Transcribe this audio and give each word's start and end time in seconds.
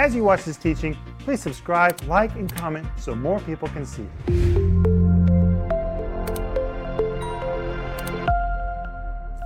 As 0.00 0.14
you 0.14 0.24
watch 0.24 0.44
this 0.46 0.56
teaching, 0.56 0.96
please 1.18 1.42
subscribe, 1.42 2.00
like, 2.04 2.34
and 2.34 2.50
comment 2.56 2.86
so 2.96 3.14
more 3.14 3.38
people 3.40 3.68
can 3.68 3.84
see 3.84 4.04
it. 4.04 4.30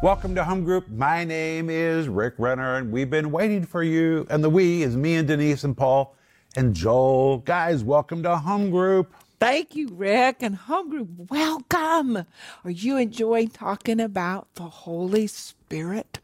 Welcome 0.00 0.36
to 0.36 0.44
Home 0.44 0.62
Group. 0.62 0.88
My 0.90 1.24
name 1.24 1.68
is 1.68 2.08
Rick 2.08 2.34
Renner, 2.38 2.76
and 2.76 2.92
we've 2.92 3.10
been 3.10 3.32
waiting 3.32 3.66
for 3.66 3.82
you. 3.82 4.28
And 4.30 4.44
the 4.44 4.48
we 4.48 4.84
is 4.84 4.96
me 4.96 5.16
and 5.16 5.26
Denise 5.26 5.64
and 5.64 5.76
Paul 5.76 6.14
and 6.54 6.72
Joel. 6.72 7.38
Guys, 7.38 7.82
welcome 7.82 8.22
to 8.22 8.36
Home 8.36 8.70
Group. 8.70 9.12
Thank 9.40 9.74
you, 9.74 9.88
Rick 9.88 10.36
and 10.38 10.54
Home 10.54 10.88
Group. 10.88 11.08
Welcome. 11.32 12.18
Are 12.62 12.70
you 12.70 12.96
enjoying 12.96 13.48
talking 13.48 13.98
about 13.98 14.46
the 14.54 14.68
Holy 14.68 15.26
Spirit? 15.26 16.20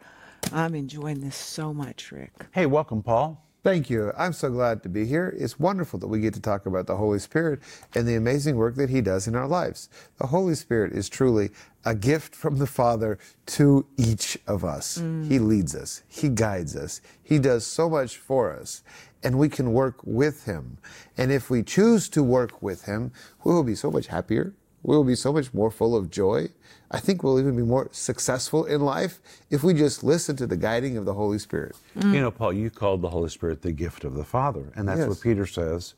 I'm 0.53 0.77
enjoying 0.77 1.19
this 1.19 1.35
so 1.35 1.75
much, 1.75 2.13
Rick. 2.13 2.47
Hey, 2.53 2.67
welcome, 2.67 3.03
Paul. 3.03 3.45
Thank 3.63 3.91
you. 3.91 4.11
I'm 4.17 4.33
so 4.33 4.49
glad 4.49 4.83
to 4.85 4.89
be 4.89 5.05
here. 5.05 5.35
It's 5.39 5.61
wonderful 5.61 5.99
that 6.01 6.07
we 6.07 6.21
get 6.21 6.33
to 6.33 6.41
talk 6.41 6.65
about 6.65 6.87
the 6.87 6.97
Holy 6.97 7.19
Spirit 7.19 7.61
and 7.95 8.09
the 8.09 8.15
amazing 8.15 8.57
work 8.57 8.77
that 8.77 8.89
He 8.89 9.03
does 9.03 9.29
in 9.29 9.37
our 9.37 9.47
lives. 9.47 9.91
The 10.17 10.29
Holy 10.29 10.55
Spirit 10.55 10.95
is 10.95 11.11
truly 11.11 11.51
a 11.85 11.95
gift 11.95 12.35
from 12.35 12.57
the 12.57 12.67
Father 12.67 13.19
to 13.47 13.87
each 13.99 14.39
of 14.47 14.65
us. 14.65 14.97
Mm. 14.99 15.29
He 15.29 15.39
leads 15.39 15.75
us, 15.75 16.03
He 16.09 16.31
guides 16.31 16.75
us, 16.75 17.03
He 17.23 17.39
does 17.39 17.67
so 17.67 17.91
much 17.91 18.17
for 18.17 18.51
us, 18.51 18.83
and 19.23 19.39
we 19.39 19.51
can 19.51 19.75
work 19.75 19.97
with 20.05 20.47
Him. 20.47 20.79
And 21.19 21.31
if 21.31 21.51
we 21.51 21.63
choose 21.63 22.09
to 22.11 22.23
work 22.23 22.63
with 22.63 22.87
Him, 22.87 23.13
we 23.45 23.53
will 23.53 23.65
be 23.65 23.75
so 23.75 23.91
much 23.91 24.07
happier. 24.07 24.55
We 24.83 24.97
will 24.97 25.05
be 25.05 25.15
so 25.15 25.33
much 25.33 25.53
more 25.53 25.71
full 25.71 25.95
of 25.95 26.11
joy. 26.11 26.49
I 26.91 26.99
think 27.01 27.23
we'll 27.23 27.39
even 27.39 27.55
be 27.57 27.63
more 27.63 27.89
successful 27.93 28.65
in 28.65 28.81
life 28.81 29.21
if 29.51 29.63
we 29.63 29.75
just 29.75 30.03
listen 30.03 30.37
to 30.37 30.47
the 30.47 30.57
guiding 30.57 30.97
of 30.97 31.05
the 31.05 31.15
Holy 31.15 31.39
Spirit. 31.39 31.77
You 31.97 32.21
know, 32.21 32.31
Paul, 32.31 32.53
you 32.53 32.71
called 32.71 33.03
the 33.03 33.11
Holy 33.11 33.29
Spirit 33.29 33.63
the 33.63 33.73
gift 33.73 34.05
of 34.05 34.15
the 34.15 34.25
Father, 34.25 34.73
and 34.75 34.89
that's 34.89 35.01
Yes. 35.01 35.09
what 35.09 35.21
Peter 35.21 35.47
says 35.47 35.95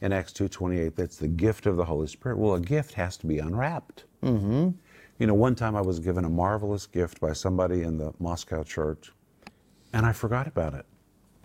in 0.00 0.12
Acts 0.12 0.32
2.28. 0.32 0.94
That's 0.96 1.16
the 1.16 1.28
gift 1.28 1.66
of 1.66 1.76
the 1.76 1.84
Holy 1.84 2.08
Spirit. 2.08 2.36
Well, 2.38 2.54
a 2.54 2.60
gift 2.60 2.94
has 2.94 3.16
to 3.18 3.26
be 3.26 3.38
unwrapped. 3.38 4.04
Mm-hmm. 4.22 4.70
You 5.18 5.26
know, 5.28 5.34
one 5.34 5.54
time 5.54 5.76
I 5.76 5.80
was 5.80 6.00
given 6.00 6.24
a 6.24 6.28
marvelous 6.28 6.86
gift 6.86 7.20
by 7.20 7.32
somebody 7.32 7.82
in 7.82 7.96
the 7.98 8.12
Moscow 8.18 8.64
church, 8.64 9.12
and 9.92 10.04
I 10.04 10.12
forgot 10.12 10.46
about 10.48 10.74
it. 10.74 10.84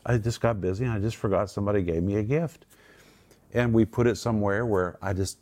I 0.05 0.17
just 0.17 0.41
got 0.41 0.59
busy, 0.59 0.85
and 0.85 0.93
I 0.93 0.99
just 0.99 1.17
forgot 1.17 1.49
somebody 1.51 1.83
gave 1.83 2.01
me 2.03 2.15
a 2.15 2.23
gift. 2.23 2.65
And 3.53 3.73
we 3.73 3.85
put 3.85 4.07
it 4.07 4.15
somewhere 4.15 4.65
where 4.65 4.97
I 5.01 5.13
just 5.13 5.37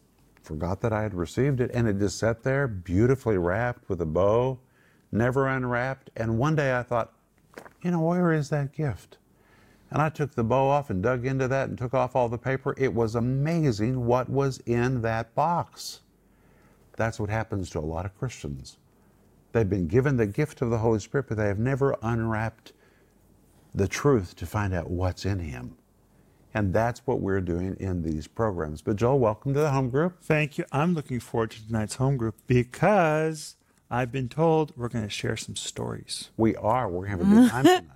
forgot 0.48 0.80
that 0.82 0.94
I 0.94 1.04
had 1.04 1.14
received 1.14 1.60
it, 1.60 1.70
and 1.74 1.88
it 1.88 2.00
just 2.00 2.18
sat 2.18 2.42
there, 2.44 2.68
beautifully 2.68 3.38
wrapped 3.38 3.90
with 3.90 4.00
a 4.02 4.06
bow, 4.06 4.58
never 5.12 5.46
unwrapped. 5.46 6.10
And 6.16 6.40
one 6.40 6.56
day 6.56 6.76
I 6.76 6.84
thought, 6.84 7.12
you 7.84 7.92
know, 7.92 8.00
where 8.00 8.32
is 8.32 8.50
that 8.50 8.72
gift? 8.72 9.18
And 9.92 10.02
I 10.02 10.10
took 10.10 10.34
the 10.36 10.44
bow 10.44 10.70
off 10.70 10.90
and 10.90 11.04
dug 11.04 11.26
into 11.26 11.48
that 11.50 11.68
and 11.70 11.78
took 11.78 11.94
off 11.94 12.16
all 12.16 12.30
the 12.30 12.38
paper. 12.38 12.74
It 12.78 12.94
was 12.94 13.16
amazing 13.16 14.06
what 14.06 14.30
was 14.30 14.60
in 14.66 15.02
that 15.02 15.36
box. 15.36 16.00
That's 16.96 17.20
what 17.20 17.30
happens 17.30 17.70
to 17.72 17.80
a 17.80 17.82
lot 17.82 18.06
of 18.06 18.18
Christians. 18.18 18.78
They've 19.52 19.70
been 19.70 19.88
given 19.88 20.18
the 20.18 20.28
gift 20.28 20.62
of 20.62 20.70
the 20.70 20.80
Holy 20.80 21.00
Spirit, 21.00 21.28
but 21.28 21.38
they 21.38 21.48
have 21.48 21.60
never 21.60 21.96
unwrapped 22.02 22.74
the 23.76 23.88
truth 23.88 24.36
to 24.38 24.46
find 24.46 24.74
out 24.74 24.90
what's 24.90 25.26
in 25.26 25.40
Him. 25.40 25.76
And 26.54 26.74
that's 26.74 27.02
what 27.06 27.20
we're 27.20 27.42
doing 27.42 27.76
in 27.80 28.02
these 28.02 28.28
programs. 28.28 28.82
But 28.82 28.96
Joel, 28.96 29.20
welcome 29.20 29.54
to 29.54 29.60
the 29.60 29.72
home 29.72 29.90
group. 29.90 30.22
Thank 30.22 30.58
you. 30.58 30.66
I'm 30.72 30.94
looking 30.94 31.20
forward 31.20 31.52
to 31.52 31.66
tonight's 31.66 31.96
home 31.96 32.18
group 32.18 32.36
because 32.48 33.58
I've 33.92 34.12
been 34.12 34.30
told 34.30 34.74
we're 34.76 34.90
going 34.90 35.04
to 35.04 35.10
share 35.10 35.38
some 35.38 35.56
stories. 35.56 36.32
We 36.38 36.56
are. 36.56 36.90
We're 36.90 37.06
having 37.06 37.28
a 37.28 37.36
good 37.36 37.50
time 37.52 37.64
tonight. 37.66 37.84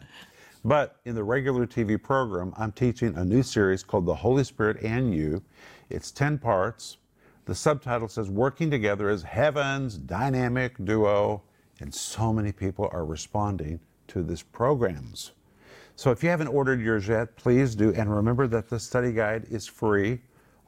But 0.63 0.97
in 1.05 1.15
the 1.15 1.23
regular 1.23 1.65
TV 1.65 2.01
program, 2.01 2.53
I'm 2.55 2.71
teaching 2.71 3.15
a 3.15 3.25
new 3.25 3.41
series 3.41 3.81
called 3.83 4.05
The 4.05 4.13
Holy 4.13 4.43
Spirit 4.43 4.77
and 4.83 5.11
You. 5.13 5.41
It's 5.89 6.11
10 6.11 6.37
parts. 6.37 6.97
The 7.45 7.55
subtitle 7.55 8.07
says 8.07 8.29
Working 8.29 8.69
Together 8.69 9.09
as 9.09 9.23
Heaven's 9.23 9.97
Dynamic 9.97 10.75
Duo. 10.85 11.41
And 11.79 11.91
so 11.91 12.31
many 12.31 12.51
people 12.51 12.89
are 12.91 13.05
responding 13.05 13.79
to 14.09 14.21
this 14.21 14.43
programs. 14.43 15.31
So 15.95 16.11
if 16.11 16.23
you 16.23 16.29
haven't 16.29 16.47
ordered 16.47 16.81
yours 16.81 17.07
yet, 17.07 17.35
please 17.35 17.75
do. 17.75 17.93
And 17.93 18.13
remember 18.13 18.47
that 18.47 18.69
the 18.69 18.79
study 18.79 19.11
guide 19.11 19.45
is 19.49 19.67
free. 19.67 20.19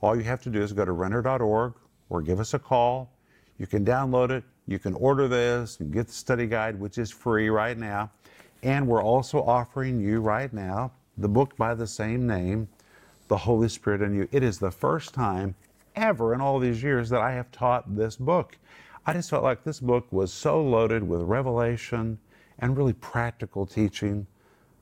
All 0.01 0.15
you 0.15 0.23
have 0.23 0.43
to 0.43 0.49
do 0.49 0.61
is 0.61 0.73
go 0.73 0.85
to 0.85 0.91
renner.org 0.91 1.73
or 2.09 2.21
give 2.21 2.39
us 2.39 2.53
a 2.53 2.59
call. 2.59 3.11
You 3.57 3.67
can 3.67 3.85
download 3.85 4.29
it. 4.29 4.43
You 4.67 4.79
can 4.79 4.93
order 4.93 5.27
this 5.27 5.79
and 5.79 5.91
get 5.91 6.07
the 6.07 6.13
study 6.13 6.47
guide, 6.47 6.79
which 6.79 6.97
is 6.97 7.11
free 7.11 7.49
right 7.49 7.77
now. 7.77 8.11
And 8.61 8.87
we're 8.87 9.03
also 9.03 9.41
offering 9.43 9.99
you 9.99 10.21
right 10.21 10.51
now 10.53 10.91
the 11.17 11.27
book 11.27 11.55
by 11.57 11.75
the 11.75 11.87
same 11.87 12.25
name, 12.25 12.67
The 13.27 13.37
Holy 13.37 13.69
Spirit 13.69 14.01
in 14.01 14.15
You. 14.15 14.27
It 14.31 14.43
is 14.43 14.57
the 14.59 14.71
first 14.71 15.13
time 15.13 15.55
ever 15.95 16.33
in 16.33 16.41
all 16.41 16.59
these 16.59 16.81
years 16.81 17.09
that 17.09 17.21
I 17.21 17.33
have 17.33 17.51
taught 17.51 17.95
this 17.95 18.15
book. 18.15 18.57
I 19.05 19.13
just 19.13 19.29
felt 19.29 19.43
like 19.43 19.63
this 19.63 19.79
book 19.79 20.07
was 20.11 20.31
so 20.31 20.61
loaded 20.63 21.03
with 21.03 21.21
revelation 21.21 22.19
and 22.59 22.77
really 22.77 22.93
practical 22.93 23.65
teaching 23.65 24.25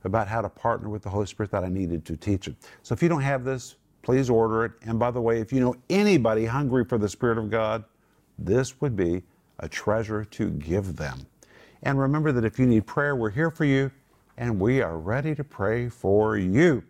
about 0.04 0.28
how 0.28 0.42
to 0.42 0.50
partner 0.50 0.90
with 0.90 1.02
the 1.02 1.10
Holy 1.10 1.26
Spirit 1.26 1.52
that 1.52 1.64
I 1.64 1.70
needed 1.70 2.06
to 2.06 2.18
teach 2.18 2.48
it. 2.48 2.56
So 2.84 2.94
if 2.94 3.04
you 3.04 3.10
don't 3.10 3.22
have 3.22 3.44
this, 3.44 3.76
please 4.02 4.30
order 4.30 4.66
it. 4.66 4.72
And 4.84 4.98
by 4.98 5.12
the 5.12 5.22
way, 5.22 5.40
if 5.40 5.54
you 5.54 5.60
know 5.60 5.76
anybody 5.90 6.46
hungry 6.46 6.86
for 6.86 6.98
the 6.98 7.10
Spirit 7.10 7.38
of 7.38 7.50
God, 7.50 7.84
this 8.40 8.82
would 8.82 8.96
be 8.96 9.24
a 9.60 9.70
treasure 9.70 10.26
to 10.26 10.50
give 10.52 10.96
them. 10.96 11.26
And 11.84 12.00
remember 12.00 12.32
that 12.32 12.46
if 12.46 12.60
you 12.60 12.66
need 12.66 12.86
prayer, 12.86 13.16
we're 13.16 13.30
here 13.30 13.52
for 13.52 13.66
you 13.66 13.92
and 14.38 14.60
we 14.60 14.82
are 14.82 14.98
ready 14.98 15.36
to 15.36 15.44
pray 15.44 15.90
for 15.90 16.38
you. 16.38 16.84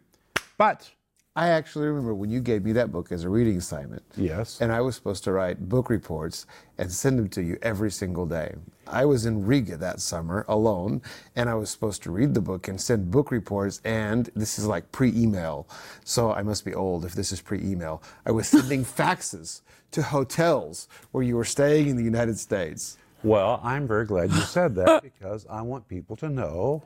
But 0.57 0.89
I 1.33 1.47
actually 1.47 1.87
remember 1.87 2.13
when 2.13 2.29
you 2.29 2.41
gave 2.41 2.65
me 2.65 2.73
that 2.73 2.91
book 2.91 3.09
as 3.09 3.23
a 3.23 3.29
reading 3.29 3.55
assignment. 3.57 4.03
Yes. 4.17 4.59
And 4.59 4.69
I 4.69 4.81
was 4.81 4.95
supposed 4.95 5.23
to 5.23 5.31
write 5.31 5.69
book 5.69 5.89
reports 5.89 6.45
and 6.77 6.91
send 6.91 7.17
them 7.17 7.29
to 7.29 7.41
you 7.41 7.57
every 7.61 7.89
single 7.89 8.25
day. 8.25 8.53
I 8.85 9.05
was 9.05 9.25
in 9.25 9.45
Riga 9.45 9.77
that 9.77 10.01
summer 10.01 10.43
alone, 10.49 11.01
and 11.37 11.49
I 11.49 11.53
was 11.53 11.69
supposed 11.69 12.03
to 12.03 12.11
read 12.11 12.33
the 12.33 12.41
book 12.41 12.67
and 12.67 12.81
send 12.81 13.11
book 13.11 13.31
reports. 13.31 13.79
And 13.85 14.29
this 14.35 14.59
is 14.59 14.65
like 14.65 14.91
pre 14.91 15.13
email. 15.15 15.69
So 16.03 16.33
I 16.33 16.41
must 16.41 16.65
be 16.65 16.73
old 16.73 17.05
if 17.05 17.13
this 17.13 17.31
is 17.31 17.39
pre 17.39 17.59
email. 17.59 18.03
I 18.25 18.31
was 18.31 18.49
sending 18.49 18.83
faxes 18.99 19.61
to 19.91 20.01
hotels 20.01 20.89
where 21.11 21.23
you 21.23 21.37
were 21.37 21.45
staying 21.45 21.87
in 21.87 21.95
the 21.95 22.03
United 22.03 22.37
States. 22.39 22.97
Well, 23.23 23.61
I'm 23.63 23.87
very 23.87 24.05
glad 24.05 24.31
you 24.31 24.41
said 24.41 24.75
that 24.75 25.01
because 25.03 25.45
I 25.49 25.61
want 25.61 25.87
people 25.87 26.17
to 26.17 26.27
know 26.27 26.83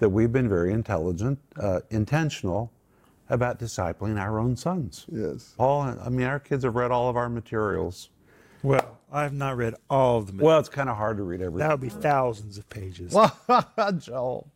that 0.00 0.10
we've 0.10 0.32
been 0.32 0.50
very 0.50 0.72
intelligent, 0.72 1.38
uh, 1.58 1.80
intentional 1.88 2.70
about 3.30 3.58
discipling 3.58 4.20
our 4.20 4.38
own 4.38 4.56
sons. 4.56 5.06
Yes. 5.10 5.54
Paul, 5.56 5.96
I 6.04 6.08
mean, 6.08 6.26
our 6.26 6.38
kids 6.40 6.64
have 6.64 6.74
read 6.76 6.90
all 6.90 7.08
of 7.08 7.16
our 7.16 7.28
materials. 7.28 8.10
Well, 8.62 8.98
I've 9.12 9.32
not 9.34 9.56
read 9.56 9.74
all 9.90 10.18
of 10.18 10.26
them. 10.28 10.38
Well, 10.38 10.58
it's 10.58 10.68
kind 10.68 10.88
of 10.88 10.96
hard 10.96 11.18
to 11.18 11.22
read 11.22 11.40
everything. 11.42 11.68
that 11.68 11.70
would 11.70 11.80
be 11.80 11.88
thousands 11.90 12.58
of 12.58 12.68
pages. 12.70 13.16
Joel. 13.98 14.48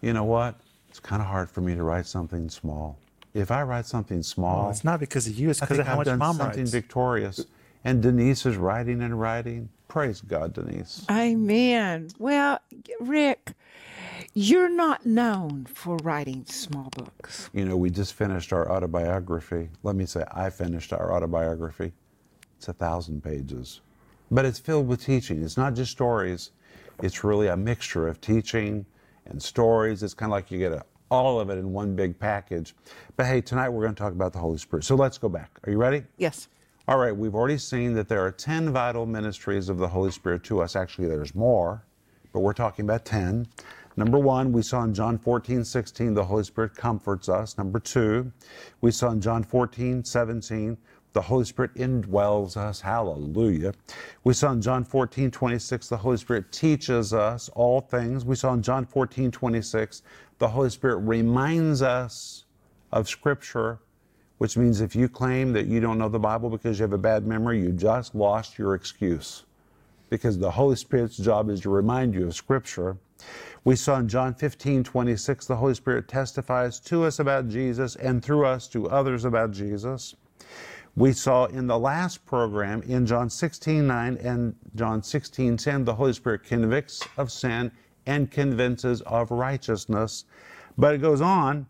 You 0.00 0.12
know 0.12 0.24
what? 0.24 0.56
It's 0.90 1.00
kind 1.00 1.22
of 1.22 1.28
hard 1.28 1.48
for 1.50 1.60
me 1.60 1.74
to 1.74 1.82
write 1.82 2.06
something 2.06 2.48
small. 2.50 2.98
If 3.34 3.50
I 3.50 3.62
write 3.62 3.86
something 3.86 4.22
small, 4.22 4.62
Well, 4.62 4.70
it's 4.70 4.84
not 4.84 5.00
because 5.00 5.26
of 5.26 5.34
you, 5.38 5.50
it's 5.50 5.60
because 5.60 5.78
of 5.78 5.86
how 5.86 5.92
I've 5.92 5.98
much 5.98 6.06
done 6.06 6.18
mom 6.18 6.36
something 6.36 6.58
writes. 6.60 6.70
victorious. 6.70 7.46
And 7.84 8.02
Denise 8.02 8.44
is 8.44 8.56
writing 8.56 9.00
and 9.02 9.18
writing. 9.18 9.68
Praise 9.88 10.20
God, 10.20 10.52
Denise. 10.54 11.04
Amen. 11.10 12.08
Well, 12.18 12.58
Rick, 13.00 13.52
you're 14.34 14.70
not 14.70 15.04
known 15.04 15.66
for 15.66 15.96
writing 15.98 16.44
small 16.46 16.88
books. 16.96 17.50
You 17.52 17.64
know, 17.64 17.76
we 17.76 17.90
just 17.90 18.14
finished 18.14 18.52
our 18.52 18.70
autobiography. 18.70 19.68
Let 19.82 19.94
me 19.94 20.06
say, 20.06 20.24
I 20.32 20.48
finished 20.48 20.92
our 20.92 21.12
autobiography. 21.12 21.92
It's 22.56 22.68
a 22.68 22.72
thousand 22.72 23.22
pages, 23.22 23.80
but 24.30 24.44
it's 24.44 24.58
filled 24.58 24.88
with 24.88 25.04
teaching. 25.04 25.42
It's 25.42 25.56
not 25.56 25.74
just 25.74 25.90
stories, 25.90 26.52
it's 27.02 27.24
really 27.24 27.48
a 27.48 27.56
mixture 27.56 28.06
of 28.06 28.20
teaching 28.20 28.86
and 29.26 29.42
stories. 29.42 30.02
It's 30.02 30.14
kind 30.14 30.30
of 30.30 30.34
like 30.34 30.50
you 30.50 30.58
get 30.58 30.72
a, 30.72 30.84
all 31.10 31.40
of 31.40 31.50
it 31.50 31.58
in 31.58 31.72
one 31.72 31.94
big 31.96 32.18
package. 32.18 32.74
But 33.16 33.26
hey, 33.26 33.40
tonight 33.40 33.68
we're 33.68 33.82
going 33.82 33.94
to 33.94 34.00
talk 34.00 34.12
about 34.12 34.32
the 34.32 34.38
Holy 34.38 34.58
Spirit. 34.58 34.84
So 34.84 34.94
let's 34.94 35.18
go 35.18 35.28
back. 35.28 35.58
Are 35.64 35.70
you 35.72 35.78
ready? 35.78 36.04
Yes. 36.16 36.48
All 36.88 36.98
right, 36.98 37.16
we've 37.16 37.34
already 37.34 37.58
seen 37.58 37.94
that 37.94 38.08
there 38.08 38.24
are 38.24 38.32
10 38.32 38.72
vital 38.72 39.06
ministries 39.06 39.68
of 39.68 39.78
the 39.78 39.88
Holy 39.88 40.10
Spirit 40.10 40.42
to 40.44 40.60
us. 40.62 40.74
Actually, 40.74 41.08
there's 41.08 41.34
more, 41.34 41.84
but 42.32 42.40
we're 42.40 42.52
talking 42.52 42.84
about 42.84 43.04
10. 43.04 43.46
Number 43.96 44.18
one, 44.18 44.52
we 44.52 44.62
saw 44.62 44.84
in 44.84 44.94
John 44.94 45.18
14, 45.18 45.64
16, 45.64 46.14
the 46.14 46.24
Holy 46.24 46.44
Spirit 46.44 46.74
comforts 46.74 47.28
us. 47.28 47.58
Number 47.58 47.78
two, 47.78 48.32
we 48.80 48.90
saw 48.90 49.10
in 49.10 49.20
John 49.20 49.42
14, 49.44 50.04
17, 50.04 50.78
the 51.12 51.22
Holy 51.22 51.44
Spirit 51.44 51.74
indwells 51.74 52.56
us. 52.56 52.80
Hallelujah. 52.80 53.74
We 54.24 54.32
saw 54.32 54.52
in 54.52 54.62
John 54.62 54.84
14, 54.84 55.30
26, 55.30 55.88
the 55.88 55.96
Holy 55.98 56.16
Spirit 56.16 56.50
teaches 56.52 57.12
us 57.12 57.50
all 57.50 57.80
things. 57.80 58.24
We 58.24 58.36
saw 58.36 58.54
in 58.54 58.62
John 58.62 58.86
14, 58.86 59.30
26, 59.30 60.02
the 60.38 60.48
Holy 60.48 60.70
Spirit 60.70 60.96
reminds 60.96 61.82
us 61.82 62.44
of 62.90 63.08
Scripture 63.08 63.80
which 64.42 64.56
means 64.56 64.80
if 64.80 64.96
you 64.96 65.08
claim 65.08 65.52
that 65.52 65.68
you 65.68 65.78
don't 65.78 65.98
know 65.98 66.08
the 66.08 66.18
Bible 66.18 66.50
because 66.50 66.76
you 66.76 66.82
have 66.82 66.92
a 66.92 66.98
bad 66.98 67.24
memory, 67.24 67.60
you 67.60 67.70
just 67.70 68.12
lost 68.12 68.58
your 68.58 68.74
excuse. 68.74 69.44
Because 70.10 70.36
the 70.36 70.50
Holy 70.50 70.74
Spirit's 70.74 71.16
job 71.16 71.48
is 71.48 71.60
to 71.60 71.70
remind 71.70 72.12
you 72.12 72.26
of 72.26 72.34
Scripture. 72.34 72.96
We 73.64 73.76
saw 73.76 73.98
in 73.98 74.08
John 74.08 74.34
15, 74.34 74.82
26, 74.84 75.46
the 75.46 75.56
Holy 75.56 75.74
Spirit 75.74 76.08
testifies 76.08 76.80
to 76.80 77.04
us 77.04 77.18
about 77.20 77.48
Jesus 77.48 77.94
and 77.96 78.24
through 78.24 78.44
us 78.46 78.66
to 78.68 78.90
others 78.90 79.24
about 79.24 79.52
Jesus. 79.52 80.16
We 80.96 81.12
saw 81.12 81.46
in 81.46 81.68
the 81.68 81.78
last 81.78 82.26
program 82.26 82.82
in 82.82 83.06
John 83.06 83.30
16, 83.30 83.86
9 83.86 84.16
and 84.18 84.54
John 84.74 85.02
16, 85.02 85.56
10, 85.56 85.84
the 85.84 85.94
Holy 85.94 86.12
Spirit 86.12 86.44
convicts 86.44 87.00
of 87.16 87.32
sin 87.32 87.72
and 88.04 88.30
convinces 88.30 89.00
of 89.02 89.30
righteousness. 89.30 90.24
But 90.76 90.94
it 90.94 90.98
goes 90.98 91.20
on. 91.20 91.66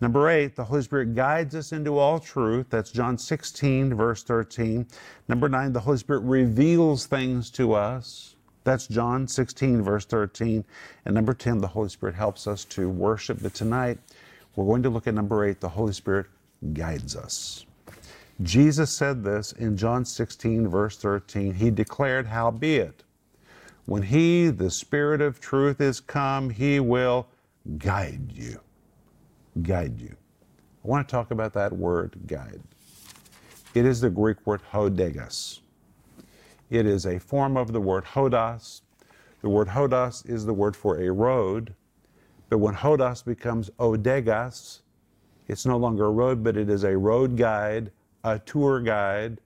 Number 0.00 0.28
eight, 0.30 0.56
the 0.56 0.64
Holy 0.64 0.82
Spirit 0.82 1.14
guides 1.14 1.54
us 1.54 1.72
into 1.72 1.98
all 1.98 2.18
truth. 2.18 2.66
That's 2.70 2.90
John 2.90 3.18
16, 3.18 3.94
verse 3.94 4.22
13. 4.22 4.86
Number 5.28 5.48
nine, 5.48 5.72
the 5.72 5.80
Holy 5.80 5.98
Spirit 5.98 6.20
reveals 6.20 7.06
things 7.06 7.50
to 7.52 7.74
us. 7.74 8.34
That's 8.64 8.86
John 8.86 9.26
16, 9.26 9.82
verse 9.82 10.04
13. 10.04 10.64
And 11.04 11.14
number 11.14 11.32
10, 11.34 11.58
the 11.58 11.66
Holy 11.66 11.88
Spirit 11.88 12.14
helps 12.14 12.46
us 12.46 12.64
to 12.66 12.88
worship. 12.88 13.38
But 13.42 13.54
tonight, 13.54 13.98
we're 14.54 14.66
going 14.66 14.82
to 14.82 14.90
look 14.90 15.06
at 15.06 15.14
number 15.14 15.44
eight, 15.44 15.60
the 15.60 15.68
Holy 15.68 15.92
Spirit 15.92 16.26
guides 16.72 17.16
us. 17.16 17.64
Jesus 18.42 18.90
said 18.90 19.22
this 19.22 19.52
in 19.52 19.76
John 19.76 20.04
16, 20.04 20.68
verse 20.68 20.96
13. 20.96 21.54
He 21.54 21.70
declared, 21.70 22.26
Howbeit, 22.26 23.02
when 23.86 24.02
He, 24.02 24.48
the 24.48 24.70
Spirit 24.70 25.20
of 25.20 25.40
truth, 25.40 25.80
is 25.80 26.00
come, 26.00 26.50
He 26.50 26.80
will 26.80 27.26
guide 27.78 28.32
you. 28.32 28.60
Guide 29.62 30.00
you. 30.00 30.14
I 30.84 30.88
want 30.88 31.06
to 31.06 31.12
talk 31.12 31.30
about 31.30 31.52
that 31.54 31.72
word, 31.72 32.16
guide. 32.26 32.62
It 33.74 33.84
is 33.84 34.00
the 34.00 34.10
Greek 34.10 34.44
word 34.46 34.62
hodegos. 34.72 35.60
It 36.70 36.86
is 36.86 37.04
a 37.04 37.18
form 37.18 37.56
of 37.56 37.72
the 37.72 37.80
word 37.80 38.04
hodos. 38.04 38.82
The 39.42 39.48
word 39.48 39.68
hodos 39.68 40.28
is 40.28 40.46
the 40.46 40.54
word 40.54 40.76
for 40.76 41.00
a 41.00 41.10
road. 41.10 41.74
But 42.48 42.58
when 42.58 42.74
hodos 42.74 43.24
becomes 43.24 43.70
hodegos, 43.78 44.80
it's 45.48 45.66
no 45.66 45.76
longer 45.76 46.06
a 46.06 46.10
road, 46.10 46.44
but 46.44 46.56
it 46.56 46.70
is 46.70 46.84
a 46.84 46.96
road 46.96 47.36
guide, 47.36 47.90
a 48.22 48.38
tour 48.38 48.80
guide, 48.80 49.40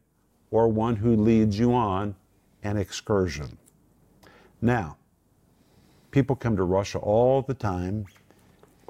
or 0.51 0.69
one 0.69 0.97
who 0.97 1.17
leads 1.17 1.59
you 1.59 1.73
on 1.73 2.15
an 2.63 2.77
excursion. 2.77 3.57
Now, 4.61 4.99
people 6.11 6.37
come 6.37 6.57
to 6.57 6.65
Russia 6.65 6.99
all 6.99 7.43
the 7.43 7.55
time 7.55 8.07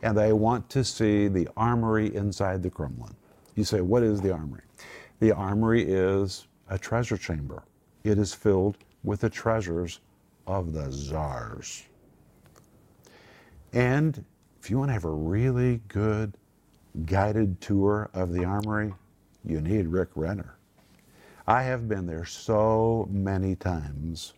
and 0.02 0.16
they 0.19 0.32
want 0.32 0.69
to 0.70 0.84
see 0.84 1.28
the 1.28 1.48
armory 1.56 2.14
inside 2.14 2.62
the 2.62 2.70
Kremlin. 2.70 3.14
You 3.54 3.64
say, 3.64 3.81
What 3.81 4.02
is 4.02 4.20
the 4.20 4.32
armory? 4.32 4.62
The 5.20 5.32
armory 5.32 5.84
is 5.84 6.46
a 6.69 6.78
treasure 6.78 7.16
chamber, 7.16 7.62
it 8.04 8.18
is 8.18 8.34
filled 8.34 8.76
with 9.02 9.20
the 9.20 9.30
treasures 9.30 10.00
of 10.46 10.72
the 10.74 10.90
czars. 10.92 11.84
And 13.72 14.24
if 14.60 14.70
you 14.70 14.78
want 14.78 14.90
to 14.90 14.92
have 14.92 15.04
a 15.04 15.10
really 15.10 15.80
good 15.88 16.36
guided 17.06 17.60
tour 17.60 18.10
of 18.14 18.32
the 18.32 18.44
armory, 18.44 18.94
you 19.44 19.60
need 19.60 19.88
Rick 19.88 20.10
Renner. 20.14 20.56
I 21.46 21.62
have 21.62 21.88
been 21.88 22.06
there 22.06 22.24
so 22.24 23.08
many 23.10 23.56
times 23.56 24.34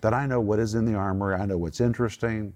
that 0.00 0.12
I 0.12 0.26
know 0.26 0.40
what 0.40 0.58
is 0.58 0.74
in 0.74 0.84
the 0.84 0.94
armory, 0.94 1.34
I 1.34 1.46
know 1.46 1.56
what's 1.56 1.80
interesting, 1.80 2.54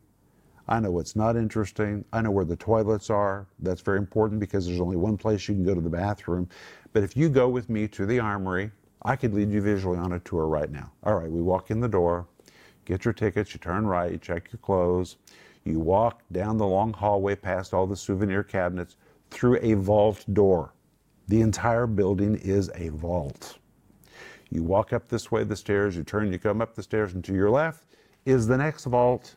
I 0.66 0.80
know 0.80 0.90
what's 0.90 1.16
not 1.16 1.36
interesting, 1.36 2.04
I 2.12 2.20
know 2.20 2.30
where 2.30 2.44
the 2.44 2.56
toilets 2.56 3.08
are. 3.08 3.46
That's 3.60 3.80
very 3.80 3.98
important 3.98 4.40
because 4.40 4.66
there's 4.66 4.80
only 4.80 4.96
one 4.96 5.16
place 5.16 5.48
you 5.48 5.54
can 5.54 5.64
go 5.64 5.74
to 5.74 5.80
the 5.80 5.88
bathroom. 5.88 6.48
But 6.92 7.04
if 7.04 7.16
you 7.16 7.30
go 7.30 7.48
with 7.48 7.70
me 7.70 7.88
to 7.88 8.04
the 8.04 8.18
armory, 8.18 8.70
I 9.02 9.16
could 9.16 9.34
lead 9.34 9.50
you 9.50 9.60
visually 9.60 9.98
on 9.98 10.12
a 10.12 10.18
tour 10.20 10.46
right 10.46 10.70
now. 10.70 10.92
All 11.04 11.14
right, 11.14 11.30
we 11.30 11.40
walk 11.40 11.70
in 11.70 11.80
the 11.80 11.88
door, 11.88 12.26
get 12.84 13.04
your 13.04 13.14
tickets, 13.14 13.54
you 13.54 13.60
turn 13.60 13.86
right, 13.86 14.10
you 14.12 14.18
check 14.18 14.52
your 14.52 14.58
clothes, 14.58 15.16
you 15.64 15.78
walk 15.78 16.22
down 16.32 16.56
the 16.56 16.66
long 16.66 16.92
hallway 16.92 17.34
past 17.34 17.74
all 17.74 17.86
the 17.86 17.96
souvenir 17.96 18.42
cabinets 18.42 18.96
through 19.30 19.58
a 19.60 19.74
vault 19.74 20.24
door. 20.32 20.72
The 21.28 21.42
entire 21.42 21.86
building 21.86 22.36
is 22.36 22.70
a 22.74 22.88
vault. 22.88 23.58
You 24.50 24.62
walk 24.62 24.92
up 24.92 25.08
this 25.08 25.30
way, 25.30 25.44
the 25.44 25.56
stairs, 25.56 25.94
you 25.94 26.02
turn, 26.02 26.32
you 26.32 26.38
come 26.38 26.62
up 26.62 26.74
the 26.74 26.82
stairs, 26.82 27.12
and 27.12 27.22
to 27.24 27.34
your 27.34 27.50
left 27.50 27.84
is 28.24 28.46
the 28.46 28.56
next 28.56 28.84
vault, 28.84 29.36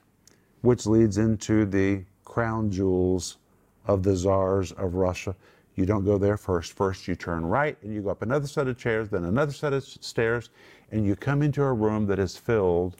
which 0.61 0.85
leads 0.85 1.17
into 1.17 1.65
the 1.65 2.05
crown 2.23 2.71
jewels 2.71 3.37
of 3.85 4.03
the 4.03 4.15
czars 4.15 4.71
of 4.73 4.95
Russia. 4.95 5.35
You 5.81 5.87
don't 5.87 6.05
go 6.05 6.19
there 6.19 6.37
first. 6.37 6.73
First, 6.73 7.07
you 7.07 7.15
turn 7.15 7.43
right 7.43 7.75
and 7.81 7.91
you 7.91 8.03
go 8.03 8.11
up 8.11 8.21
another 8.21 8.45
set 8.45 8.67
of 8.67 8.77
chairs, 8.77 9.09
then 9.09 9.23
another 9.23 9.51
set 9.51 9.73
of 9.73 9.83
stairs, 9.83 10.51
and 10.91 11.03
you 11.07 11.15
come 11.15 11.41
into 11.41 11.63
a 11.63 11.73
room 11.73 12.05
that 12.05 12.19
is 12.19 12.37
filled 12.37 12.97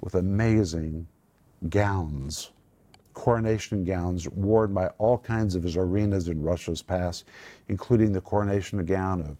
with 0.00 0.16
amazing 0.16 1.06
gowns, 1.68 2.50
coronation 3.12 3.84
gowns 3.84 4.28
worn 4.28 4.74
by 4.74 4.88
all 4.98 5.18
kinds 5.18 5.54
of 5.54 5.62
czarinas 5.62 6.28
in 6.28 6.42
Russia's 6.42 6.82
past, 6.82 7.26
including 7.68 8.10
the 8.10 8.20
coronation 8.20 8.84
gown 8.84 9.20
of 9.20 9.36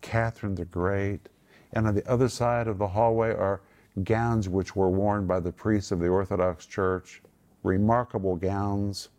Catherine 0.00 0.54
the 0.54 0.64
Great. 0.64 1.28
And 1.74 1.86
on 1.86 1.94
the 1.94 2.10
other 2.10 2.30
side 2.30 2.66
of 2.66 2.78
the 2.78 2.88
hallway 2.88 3.34
are 3.34 3.60
gowns 4.04 4.48
which 4.48 4.74
were 4.74 4.88
worn 4.88 5.26
by 5.26 5.38
the 5.38 5.52
priests 5.52 5.92
of 5.92 6.00
the 6.00 6.08
Orthodox 6.08 6.64
Church, 6.64 7.20
remarkable 7.62 8.36
gowns. 8.36 9.10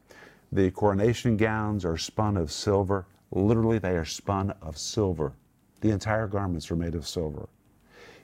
The 0.54 0.70
coronation 0.72 1.38
gowns 1.38 1.86
are 1.86 1.98
spun 1.98 2.36
of 2.36 2.52
silver. 2.52 3.06
Literally, 3.32 3.80
they 3.80 3.96
are 3.96 4.04
spun 4.04 4.52
of 4.62 4.78
silver. 4.78 5.32
The 5.80 5.92
entire 5.92 6.28
garments 6.28 6.70
are 6.70 6.76
made 6.76 6.94
of 6.94 7.08
silver. 7.08 7.48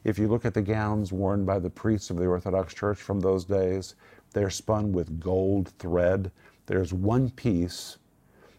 If 0.03 0.19
you 0.19 0.27
look 0.27 0.43
at 0.43 0.53
the 0.53 0.61
gowns 0.61 1.13
worn 1.13 1.45
by 1.45 1.59
the 1.59 1.69
priests 1.69 2.09
of 2.09 2.17
the 2.17 2.27
Orthodox 2.27 2.73
Church 2.73 2.97
from 2.97 3.21
those 3.21 3.45
days, 3.45 3.95
they're 4.33 4.49
spun 4.49 4.91
with 4.91 5.21
gold 5.21 5.69
thread. 5.79 6.29
There's 6.65 6.93
one 6.93 7.29
piece 7.29 7.97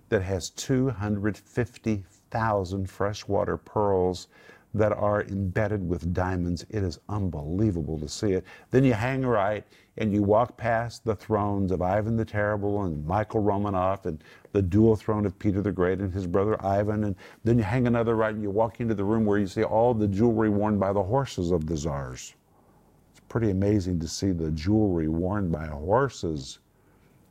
that 0.09 0.23
has 0.23 0.49
250,000 0.49 2.91
freshwater 2.91 3.59
pearls 3.59 4.29
that 4.79 4.93
are 4.93 5.23
embedded 5.25 5.87
with 5.87 6.13
diamonds. 6.13 6.65
It 6.71 6.83
is 6.83 6.99
unbelievable 7.09 7.99
to 7.99 8.09
see 8.09 8.33
it. 8.33 8.45
Then 8.71 8.85
you 8.85 8.95
hang 8.95 9.25
right 9.25 9.65
and 9.97 10.13
you 10.13 10.23
walk 10.23 10.57
past 10.57 11.05
the 11.05 11.15
thrones 11.15 11.73
of 11.73 11.83
Ivan 11.83 12.17
the 12.17 12.25
Terrible 12.25 12.85
and 12.85 13.07
Michael 13.07 13.43
Romanov 13.43 14.07
and 14.07 14.23
the 14.53 14.63
dual 14.63 14.97
throne 14.97 15.27
of 15.27 15.39
Peter 15.39 15.61
the 15.61 15.73
Great 15.73 15.99
and 15.99 16.13
his 16.13 16.27
brother 16.27 16.65
Ivan. 16.65 17.05
And 17.05 17.17
then 17.45 17.59
you 17.59 17.65
hang 17.65 17.87
another 17.87 18.15
right 18.15 18.35
and 18.35 18.43
you 18.43 18.51
walk 18.51 18.81
into 18.81 18.95
the 18.95 19.05
room 19.05 19.25
where 19.25 19.39
you 19.39 19.47
see 19.47 19.65
all 19.65 19.95
the 19.95 20.09
jewelry 20.09 20.49
worn 20.49 20.79
by 20.79 20.93
the 20.93 21.03
horses 21.03 21.51
of 21.51 21.67
the 21.67 21.77
czars. 21.77 22.35
It's 23.11 23.21
pretty 23.29 23.51
amazing 23.51 24.01
to 24.01 24.09
see 24.09 24.33
the 24.33 24.51
jewelry 24.53 25.09
worn 25.09 25.51
by 25.51 25.67
horses 25.67 26.61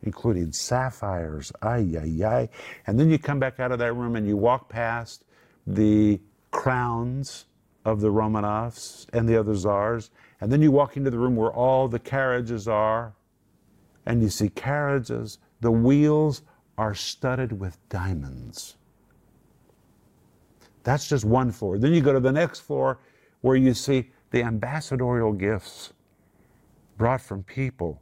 including 0.03 0.51
sapphires. 0.51 1.51
Ay, 1.61 1.97
ay, 1.99 2.25
ay. 2.25 2.49
And 2.85 2.99
then 2.99 3.09
you 3.09 3.17
come 3.17 3.39
back 3.39 3.59
out 3.59 3.71
of 3.71 3.79
that 3.79 3.93
room 3.93 4.15
and 4.15 4.27
you 4.27 4.37
walk 4.37 4.69
past 4.69 5.23
the 5.65 6.19
crowns 6.51 7.45
of 7.85 8.01
the 8.01 8.11
Romanovs 8.11 9.07
and 9.13 9.27
the 9.27 9.39
other 9.39 9.55
czars. 9.55 10.11
And 10.41 10.51
then 10.51 10.61
you 10.61 10.71
walk 10.71 10.97
into 10.97 11.09
the 11.09 11.17
room 11.17 11.35
where 11.35 11.51
all 11.51 11.87
the 11.87 11.99
carriages 11.99 12.67
are, 12.67 13.13
and 14.05 14.21
you 14.21 14.29
see 14.29 14.49
carriages. 14.49 15.39
The 15.61 15.71
wheels 15.71 16.43
are 16.77 16.93
studded 16.93 17.59
with 17.59 17.77
diamonds. 17.89 18.77
That's 20.83 21.09
just 21.09 21.25
one 21.25 21.51
floor. 21.51 21.77
Then 21.77 21.93
you 21.93 22.01
go 22.01 22.13
to 22.13 22.19
the 22.19 22.31
next 22.31 22.59
floor 22.59 22.99
where 23.41 23.55
you 23.55 23.73
see 23.73 24.11
the 24.31 24.43
ambassadorial 24.43 25.33
gifts 25.33 25.93
brought 26.97 27.21
from 27.21 27.43
people 27.43 28.01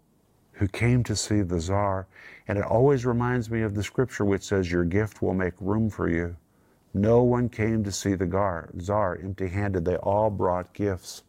who 0.52 0.68
came 0.68 1.04
to 1.04 1.16
see 1.16 1.42
the 1.42 1.60
czar. 1.60 2.08
And 2.48 2.58
it 2.58 2.64
always 2.64 3.06
reminds 3.06 3.50
me 3.50 3.62
of 3.62 3.76
the 3.76 3.84
scripture 3.84 4.26
which 4.26 4.44
says, 4.44 4.72
Your 4.72 4.86
gift 4.86 5.22
will 5.22 5.34
make 5.34 5.54
room 5.60 5.90
for 5.90 6.10
you. 6.10 6.36
No 6.96 7.24
one 7.24 7.50
came 7.50 7.84
to 7.84 7.92
see 7.92 8.16
the 8.16 8.70
czar 8.80 9.20
empty 9.22 9.50
handed. 9.50 9.84
They 9.84 9.98
all 9.98 10.30
brought 10.30 10.72
gifts. 10.72 11.24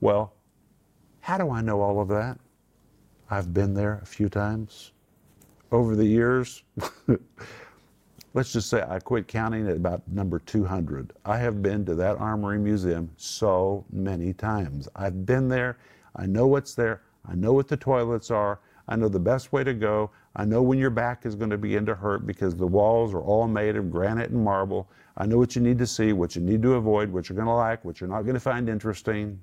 Well, 0.00 0.32
how 1.22 1.38
do 1.38 1.50
I 1.50 1.60
know 1.60 1.80
all 1.80 2.00
of 2.00 2.06
that? 2.10 2.38
I've 3.28 3.52
been 3.52 3.74
there 3.74 3.98
a 4.00 4.06
few 4.06 4.28
times. 4.28 4.92
Over 5.72 5.96
the 5.96 6.04
years, 6.04 6.62
let's 8.34 8.52
just 8.52 8.70
say 8.70 8.84
I 8.88 9.00
quit 9.00 9.26
counting 9.26 9.66
at 9.66 9.74
about 9.74 10.06
number 10.06 10.38
200. 10.38 11.12
I 11.24 11.36
have 11.36 11.62
been 11.62 11.84
to 11.86 11.96
that 11.96 12.18
Armory 12.18 12.60
Museum 12.60 13.10
so 13.16 13.84
many 13.90 14.32
times. 14.32 14.88
I've 14.94 15.26
been 15.26 15.48
there. 15.48 15.78
I 16.14 16.26
know 16.26 16.46
what's 16.46 16.76
there. 16.76 17.02
I 17.28 17.34
know 17.34 17.52
what 17.52 17.66
the 17.66 17.76
toilets 17.76 18.30
are. 18.30 18.60
I 18.88 18.96
know 18.96 19.08
the 19.08 19.20
best 19.20 19.52
way 19.52 19.64
to 19.64 19.74
go. 19.74 20.10
I 20.34 20.44
know 20.44 20.62
when 20.62 20.78
your 20.78 20.90
back 20.90 21.24
is 21.26 21.34
going 21.34 21.50
to 21.50 21.58
begin 21.58 21.86
to 21.86 21.94
hurt 21.94 22.26
because 22.26 22.56
the 22.56 22.66
walls 22.66 23.14
are 23.14 23.20
all 23.20 23.46
made 23.46 23.76
of 23.76 23.90
granite 23.90 24.30
and 24.30 24.42
marble. 24.42 24.88
I 25.16 25.26
know 25.26 25.38
what 25.38 25.54
you 25.54 25.62
need 25.62 25.78
to 25.78 25.86
see, 25.86 26.12
what 26.12 26.34
you 26.34 26.42
need 26.42 26.62
to 26.62 26.74
avoid, 26.74 27.10
what 27.10 27.28
you're 27.28 27.36
going 27.36 27.46
to 27.46 27.54
like, 27.54 27.84
what 27.84 28.00
you're 28.00 28.10
not 28.10 28.22
going 28.22 28.34
to 28.34 28.40
find 28.40 28.68
interesting. 28.68 29.40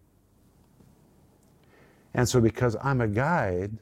And 2.14 2.28
so, 2.28 2.42
because 2.42 2.76
I'm 2.82 3.02
a 3.02 3.08
guide, 3.08 3.78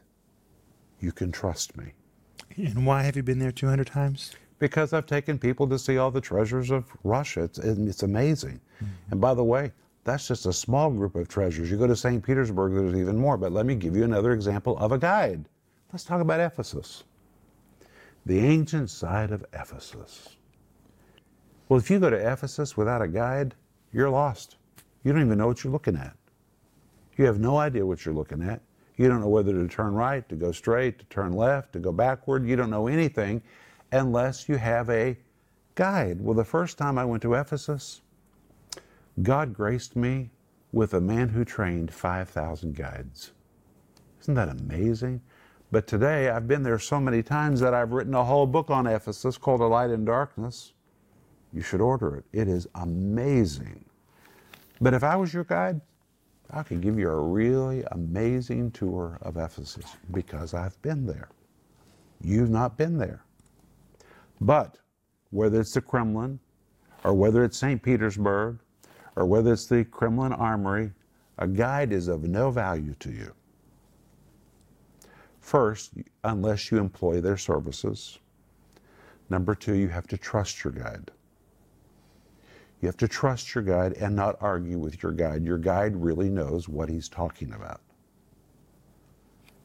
you 0.99 1.11
can 1.11 1.31
trust 1.31 1.77
me. 1.77 1.93
And 2.57 2.85
why 2.85 3.03
have 3.03 3.15
you 3.15 3.23
been 3.23 3.39
there 3.39 3.51
200 3.51 3.87
times? 3.87 4.35
Because 4.59 4.91
I've 4.91 5.05
taken 5.05 5.37
people 5.37 5.67
to 5.67 5.79
see 5.79 5.97
all 5.97 6.11
the 6.11 6.21
treasures 6.21 6.71
of 6.71 6.85
Russia. 7.03 7.43
It's, 7.43 7.59
it's 7.59 8.03
amazing. 8.03 8.59
Mm-hmm. 8.77 9.11
And 9.11 9.21
by 9.21 9.33
the 9.33 9.43
way, 9.43 9.71
that's 10.07 10.27
just 10.27 10.45
a 10.45 10.53
small 10.53 10.89
group 10.89 11.15
of 11.15 11.27
treasures. 11.27 11.69
You 11.69 11.77
go 11.77 11.85
to 11.85 11.95
St. 11.95 12.23
Petersburg, 12.23 12.73
there's 12.73 12.95
even 12.95 13.17
more. 13.17 13.37
But 13.37 13.51
let 13.51 13.65
me 13.65 13.75
give 13.75 13.95
you 13.95 14.05
another 14.05 14.31
example 14.31 14.77
of 14.77 14.93
a 14.93 14.97
guide. 14.97 15.45
Let's 15.91 16.05
talk 16.05 16.21
about 16.21 16.39
Ephesus, 16.39 17.03
the 18.25 18.39
ancient 18.39 18.89
site 18.89 19.31
of 19.31 19.45
Ephesus. 19.53 20.37
Well, 21.67 21.77
if 21.77 21.89
you 21.89 21.99
go 21.99 22.09
to 22.09 22.15
Ephesus 22.15 22.77
without 22.77 23.01
a 23.01 23.07
guide, 23.07 23.53
you're 23.91 24.09
lost. 24.09 24.55
You 25.03 25.11
don't 25.11 25.25
even 25.25 25.37
know 25.37 25.47
what 25.47 25.63
you're 25.63 25.73
looking 25.73 25.97
at. 25.97 26.15
You 27.17 27.25
have 27.25 27.39
no 27.39 27.57
idea 27.57 27.85
what 27.85 28.05
you're 28.05 28.15
looking 28.15 28.41
at. 28.41 28.61
You 28.95 29.09
don't 29.09 29.19
know 29.19 29.27
whether 29.27 29.51
to 29.51 29.67
turn 29.67 29.93
right, 29.93 30.27
to 30.29 30.35
go 30.35 30.53
straight, 30.53 30.99
to 30.99 31.05
turn 31.05 31.33
left, 31.33 31.73
to 31.73 31.79
go 31.79 31.91
backward. 31.91 32.47
You 32.47 32.55
don't 32.55 32.69
know 32.69 32.87
anything 32.87 33.41
unless 33.91 34.47
you 34.47 34.55
have 34.55 34.89
a 34.89 35.17
guide. 35.75 36.21
Well, 36.21 36.33
the 36.33 36.45
first 36.45 36.77
time 36.77 36.97
I 36.97 37.05
went 37.05 37.21
to 37.23 37.33
Ephesus, 37.33 38.01
God 39.21 39.53
graced 39.53 39.95
me 39.95 40.29
with 40.71 40.93
a 40.93 41.01
man 41.01 41.29
who 41.29 41.43
trained 41.43 41.91
5,000 41.91 42.75
guides. 42.75 43.31
Isn't 44.21 44.35
that 44.35 44.49
amazing? 44.49 45.21
But 45.71 45.87
today 45.87 46.29
I've 46.29 46.47
been 46.47 46.63
there 46.63 46.79
so 46.79 46.99
many 46.99 47.23
times 47.23 47.59
that 47.61 47.73
I've 47.73 47.91
written 47.91 48.13
a 48.13 48.23
whole 48.23 48.45
book 48.45 48.69
on 48.69 48.85
Ephesus 48.85 49.37
called 49.37 49.61
A 49.61 49.65
Light 49.65 49.89
in 49.89 50.05
Darkness. 50.05 50.73
You 51.51 51.61
should 51.61 51.81
order 51.81 52.15
it. 52.15 52.25
It 52.31 52.47
is 52.47 52.67
amazing. 52.75 53.85
But 54.79 54.93
if 54.93 55.03
I 55.03 55.15
was 55.15 55.33
your 55.33 55.45
guide, 55.45 55.81
I 56.51 56.63
could 56.63 56.81
give 56.81 56.99
you 56.99 57.09
a 57.09 57.19
really 57.19 57.83
amazing 57.91 58.71
tour 58.71 59.17
of 59.21 59.37
Ephesus 59.37 59.97
because 60.11 60.53
I've 60.53 60.79
been 60.81 61.05
there. 61.05 61.29
You've 62.21 62.49
not 62.49 62.77
been 62.77 62.97
there. 62.97 63.23
But 64.39 64.77
whether 65.31 65.59
it's 65.59 65.73
the 65.73 65.81
Kremlin, 65.81 66.39
or 67.03 67.13
whether 67.13 67.43
it's 67.43 67.57
St. 67.57 67.81
Petersburg, 67.81 68.59
or 69.17 69.25
whether 69.25 69.51
it's 69.51 69.65
the 69.65 69.83
Kremlin 69.83 70.31
Armory, 70.31 70.91
a 71.39 71.47
guide 71.47 71.91
is 71.91 72.07
of 72.07 72.23
no 72.23 72.51
value 72.51 72.93
to 72.99 73.11
you. 73.11 73.33
First, 75.39 75.93
unless 76.23 76.71
you 76.71 76.77
employ 76.77 77.19
their 77.19 77.35
services. 77.35 78.19
Number 79.31 79.55
two, 79.55 79.73
you 79.73 79.87
have 79.87 80.05
to 80.07 80.17
trust 80.19 80.63
your 80.63 80.71
guide. 80.71 81.09
You 82.79 82.85
have 82.85 82.97
to 82.97 83.07
trust 83.07 83.55
your 83.55 83.63
guide 83.63 83.93
and 83.93 84.15
not 84.15 84.37
argue 84.39 84.77
with 84.77 85.01
your 85.01 85.13
guide. 85.13 85.43
Your 85.43 85.57
guide 85.57 85.95
really 85.95 86.29
knows 86.29 86.69
what 86.69 86.87
he's 86.87 87.09
talking 87.09 87.53
about. 87.53 87.81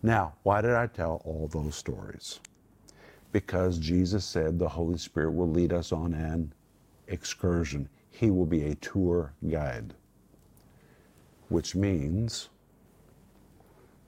Now, 0.02 0.32
why 0.44 0.62
did 0.62 0.72
I 0.72 0.86
tell 0.86 1.20
all 1.26 1.46
those 1.48 1.76
stories? 1.76 2.40
Because 3.32 3.78
Jesus 3.78 4.24
said 4.24 4.58
the 4.58 4.68
Holy 4.68 4.96
Spirit 4.96 5.32
will 5.32 5.50
lead 5.50 5.74
us 5.74 5.92
on 5.92 6.14
an 6.14 6.54
excursion. 7.06 7.86
He 8.22 8.30
will 8.30 8.46
be 8.46 8.66
a 8.66 8.76
tour 8.76 9.32
guide, 9.50 9.94
which 11.48 11.74
means 11.74 12.50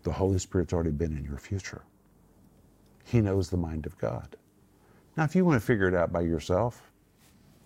the 0.04 0.12
Holy 0.12 0.38
Spirit's 0.38 0.72
already 0.72 0.92
been 0.92 1.16
in 1.16 1.24
your 1.24 1.36
future. 1.36 1.82
He 3.02 3.20
knows 3.20 3.50
the 3.50 3.56
mind 3.56 3.86
of 3.86 3.98
God. 3.98 4.36
Now, 5.16 5.24
if 5.24 5.34
you 5.34 5.44
want 5.44 5.60
to 5.60 5.66
figure 5.66 5.88
it 5.88 5.96
out 5.96 6.12
by 6.12 6.20
yourself, 6.20 6.92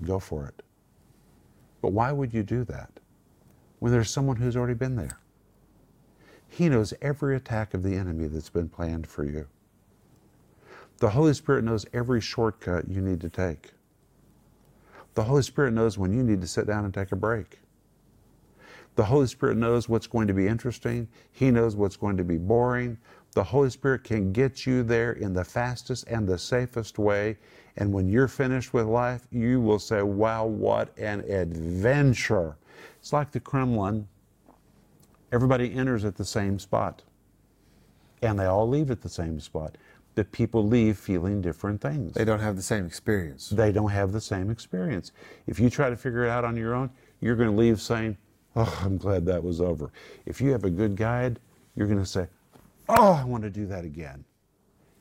go 0.06 0.18
for 0.18 0.46
it. 0.46 0.62
But 1.82 1.92
why 1.92 2.12
would 2.12 2.32
you 2.32 2.42
do 2.42 2.64
that 2.64 2.92
when 3.80 3.92
there's 3.92 4.08
someone 4.08 4.36
who's 4.36 4.56
already 4.56 4.72
been 4.72 4.96
there? 4.96 5.18
He 6.48 6.70
knows 6.70 6.94
every 7.02 7.36
attack 7.36 7.74
of 7.74 7.82
the 7.82 7.94
enemy 7.94 8.26
that's 8.26 8.48
been 8.48 8.70
planned 8.70 9.06
for 9.06 9.22
you. 9.22 9.46
The 10.96 11.10
Holy 11.10 11.34
Spirit 11.34 11.64
knows 11.64 11.84
every 11.92 12.22
shortcut 12.22 12.88
you 12.88 13.02
need 13.02 13.20
to 13.20 13.28
take. 13.28 13.74
The 15.18 15.24
Holy 15.24 15.42
Spirit 15.42 15.72
knows 15.72 15.98
when 15.98 16.12
you 16.12 16.22
need 16.22 16.40
to 16.42 16.46
sit 16.46 16.68
down 16.68 16.84
and 16.84 16.94
take 16.94 17.10
a 17.10 17.16
break. 17.16 17.58
The 18.94 19.02
Holy 19.02 19.26
Spirit 19.26 19.56
knows 19.56 19.88
what's 19.88 20.06
going 20.06 20.28
to 20.28 20.32
be 20.32 20.46
interesting. 20.46 21.08
He 21.32 21.50
knows 21.50 21.74
what's 21.74 21.96
going 21.96 22.16
to 22.18 22.22
be 22.22 22.36
boring. 22.36 22.96
The 23.32 23.42
Holy 23.42 23.70
Spirit 23.70 24.04
can 24.04 24.32
get 24.32 24.64
you 24.64 24.84
there 24.84 25.14
in 25.14 25.32
the 25.34 25.42
fastest 25.42 26.04
and 26.06 26.24
the 26.24 26.38
safest 26.38 27.00
way. 27.00 27.36
And 27.78 27.92
when 27.92 28.08
you're 28.08 28.28
finished 28.28 28.72
with 28.72 28.86
life, 28.86 29.26
you 29.32 29.60
will 29.60 29.80
say, 29.80 30.02
wow, 30.02 30.46
what 30.46 30.96
an 30.96 31.22
adventure. 31.28 32.56
It's 33.00 33.12
like 33.12 33.32
the 33.32 33.40
Kremlin. 33.40 34.06
Everybody 35.32 35.74
enters 35.74 36.04
at 36.04 36.14
the 36.14 36.24
same 36.24 36.60
spot, 36.60 37.02
and 38.22 38.38
they 38.38 38.46
all 38.46 38.68
leave 38.68 38.92
at 38.92 39.00
the 39.00 39.08
same 39.08 39.40
spot. 39.40 39.78
But 40.18 40.32
people 40.32 40.66
leave 40.66 40.98
feeling 40.98 41.40
different 41.40 41.80
things. 41.80 42.14
They 42.14 42.24
don't 42.24 42.40
have 42.40 42.56
the 42.56 42.62
same 42.62 42.84
experience. 42.84 43.50
They 43.50 43.70
don't 43.70 43.90
have 43.92 44.10
the 44.10 44.20
same 44.20 44.50
experience. 44.50 45.12
If 45.46 45.60
you 45.60 45.70
try 45.70 45.90
to 45.90 45.96
figure 45.96 46.24
it 46.24 46.28
out 46.28 46.44
on 46.44 46.56
your 46.56 46.74
own, 46.74 46.90
you're 47.20 47.36
going 47.36 47.50
to 47.50 47.54
leave 47.56 47.80
saying, 47.80 48.16
Oh, 48.56 48.80
I'm 48.84 48.96
glad 48.96 49.26
that 49.26 49.44
was 49.44 49.60
over. 49.60 49.92
If 50.26 50.40
you 50.40 50.50
have 50.50 50.64
a 50.64 50.70
good 50.70 50.96
guide, 50.96 51.38
you're 51.76 51.86
going 51.86 52.00
to 52.00 52.04
say, 52.04 52.26
Oh, 52.88 53.12
I 53.12 53.22
want 53.22 53.44
to 53.44 53.50
do 53.50 53.64
that 53.66 53.84
again. 53.84 54.24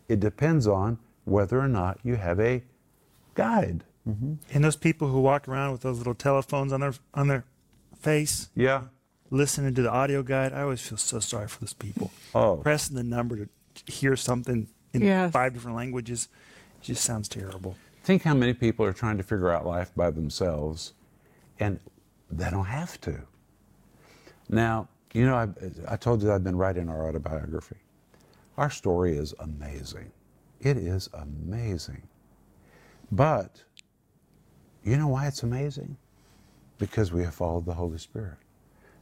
It 0.07 0.19
depends 0.19 0.67
on 0.67 0.99
whether 1.25 1.59
or 1.59 1.67
not 1.67 1.97
you 2.03 2.17
have 2.17 2.39
a 2.39 2.61
guide. 3.33 3.85
Mm-hmm. 4.07 4.33
And 4.53 4.63
those 4.63 4.75
people 4.75 5.07
who 5.07 5.19
walk 5.19 5.47
around 5.47 5.71
with 5.71 5.81
those 5.81 5.97
little 5.97 6.13
telephones 6.13 6.71
on 6.71 6.81
their 6.81 6.93
on 7.15 7.27
their 7.27 7.43
face, 7.99 8.49
Yeah. 8.53 8.81
listening 9.31 9.73
to 9.73 9.81
the 9.81 9.89
audio 9.91 10.21
guide, 10.21 10.53
I 10.53 10.61
always 10.61 10.81
feel 10.81 10.99
so 10.99 11.19
sorry 11.19 11.47
for 11.47 11.59
those 11.61 11.73
people. 11.73 12.11
Oh. 12.35 12.57
Pressing 12.57 12.95
the 12.95 13.03
number 13.03 13.35
to 13.35 13.49
hear 13.91 14.15
something 14.15 14.67
in 14.93 15.01
Yes. 15.01 15.31
five 15.31 15.53
different 15.53 15.77
languages 15.77 16.27
it 16.81 16.83
just 16.85 17.03
sounds 17.03 17.27
terrible. 17.27 17.75
Think 18.03 18.23
how 18.23 18.33
many 18.33 18.53
people 18.53 18.85
are 18.85 18.93
trying 18.93 19.17
to 19.17 19.23
figure 19.23 19.51
out 19.51 19.65
life 19.65 19.91
by 19.95 20.11
themselves, 20.11 20.93
and 21.59 21.79
they 22.31 22.49
don't 22.49 22.65
have 22.65 22.99
to. 23.01 23.21
Now, 24.49 24.87
you 25.13 25.25
know, 25.25 25.35
I, 25.35 25.47
I 25.87 25.97
told 25.97 26.21
you 26.21 26.31
I've 26.31 26.43
been 26.43 26.55
writing 26.55 26.87
our 26.89 27.07
autobiography. 27.09 27.77
Our 28.57 28.69
story 28.69 29.17
is 29.17 29.33
amazing. 29.39 30.11
It 30.61 30.77
is 30.77 31.09
amazing. 31.13 32.03
But 33.11 33.63
you 34.83 34.97
know 34.97 35.07
why 35.09 35.27
it's 35.27 35.43
amazing? 35.43 35.97
Because 36.77 37.11
we 37.11 37.23
have 37.23 37.35
followed 37.35 37.65
the 37.65 37.73
Holy 37.73 37.97
Spirit. 37.97 38.37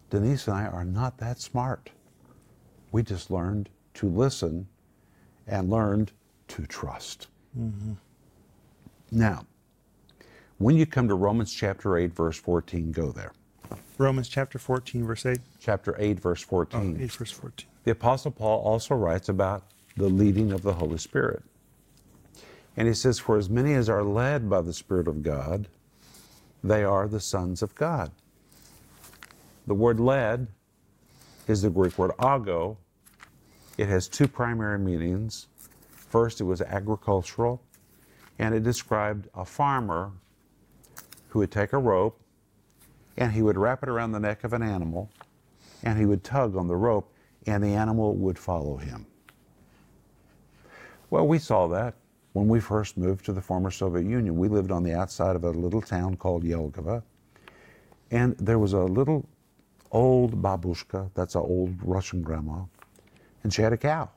Denise 0.10 0.48
and 0.48 0.58
I 0.58 0.66
are 0.66 0.86
not 0.86 1.18
that 1.20 1.40
smart. 1.40 1.90
We 2.92 3.04
just 3.04 3.30
learned 3.30 3.70
to 3.96 4.10
listen 4.10 4.68
and 5.48 5.70
learned 5.70 6.12
to 6.50 6.66
trust. 6.66 7.28
Mm-hmm. 7.58 7.94
Now, 9.12 9.46
when 10.58 10.76
you 10.76 10.86
come 10.86 11.08
to 11.08 11.16
Romans 11.16 11.54
chapter 11.54 11.98
8, 11.98 12.14
verse 12.14 12.38
14, 12.38 12.92
go 12.92 13.12
there. 13.12 13.34
Romans 13.98 14.28
chapter 14.28 14.60
14, 14.60 15.06
verse 15.06 15.26
8. 15.26 15.40
Chapter 15.60 15.96
8, 15.98 16.20
verse 16.20 16.42
14. 16.42 16.98
Oh, 17.00 17.04
8, 17.04 17.12
verse 17.12 17.32
14. 17.32 17.68
The 17.84 17.92
Apostle 17.92 18.32
Paul 18.32 18.62
also 18.62 18.96
writes 18.96 19.30
about 19.30 19.64
the 19.96 20.10
leading 20.10 20.52
of 20.52 20.62
the 20.62 20.74
Holy 20.74 20.98
Spirit. 20.98 21.44
And 22.78 22.88
he 22.88 22.94
says, 22.94 23.20
For 23.20 23.38
as 23.38 23.50
many 23.50 23.74
as 23.74 23.90
are 23.90 24.04
led 24.04 24.50
by 24.50 24.62
the 24.62 24.74
Spirit 24.74 25.08
of 25.08 25.24
God, 25.24 25.68
they 26.64 26.84
are 26.84 27.08
the 27.08 27.20
sons 27.20 27.62
of 27.62 27.76
God. 27.76 28.12
The 29.68 29.76
word 29.76 30.00
led 30.00 30.48
is 31.48 31.62
the 31.62 31.70
Greek 31.70 31.98
word 31.98 32.12
ago. 32.20 32.78
It 33.78 33.88
has 33.88 34.08
two 34.08 34.28
primary 34.28 34.80
meanings. 34.80 35.48
First, 35.90 36.40
it 36.40 36.46
was 36.46 36.62
agricultural, 36.62 37.62
and 38.40 38.56
it 38.56 38.64
described 38.64 39.28
a 39.36 39.46
farmer 39.46 40.12
who 41.30 41.40
would 41.40 41.52
take 41.52 41.74
a 41.74 41.78
rope 41.78 42.20
and 43.18 43.32
he 43.32 43.42
would 43.42 43.58
wrap 43.58 43.84
it 43.84 43.90
around 43.90 44.12
the 44.12 44.20
neck 44.20 44.44
of 44.44 44.54
an 44.54 44.62
animal 44.62 45.10
and 45.84 46.00
he 46.00 46.06
would 46.06 46.24
tug 46.24 46.56
on 46.56 46.68
the 46.68 46.76
rope 46.76 47.12
and 47.46 47.64
the 47.64 47.74
animal 47.74 48.16
would 48.16 48.40
follow 48.40 48.78
him. 48.78 49.06
Well, 51.10 51.28
we 51.28 51.40
saw 51.40 51.68
that 51.68 51.96
when 52.34 52.48
we 52.50 52.60
first 52.60 52.98
moved 52.98 53.24
to 53.26 53.34
the 53.34 53.42
former 53.42 53.72
Soviet 53.72 54.06
Union. 54.06 54.38
We 54.38 54.50
lived 54.50 54.72
on 54.72 54.84
the 54.84 54.94
outside 54.94 55.36
of 55.36 55.46
a 55.46 55.52
little 55.52 55.82
town 55.82 56.18
called 56.18 56.44
Jelgava, 56.44 57.02
and 58.12 58.36
there 58.38 58.60
was 58.60 58.74
a 58.74 58.80
little 58.80 59.26
old 59.92 60.42
babushka, 60.42 61.12
that's 61.14 61.36
an 61.36 61.42
old 61.42 61.76
Russian 61.82 62.22
grandma, 62.22 62.64
and 63.46 63.54
she 63.54 63.62
had 63.62 63.72
a 63.72 63.78
cow. 63.78 64.10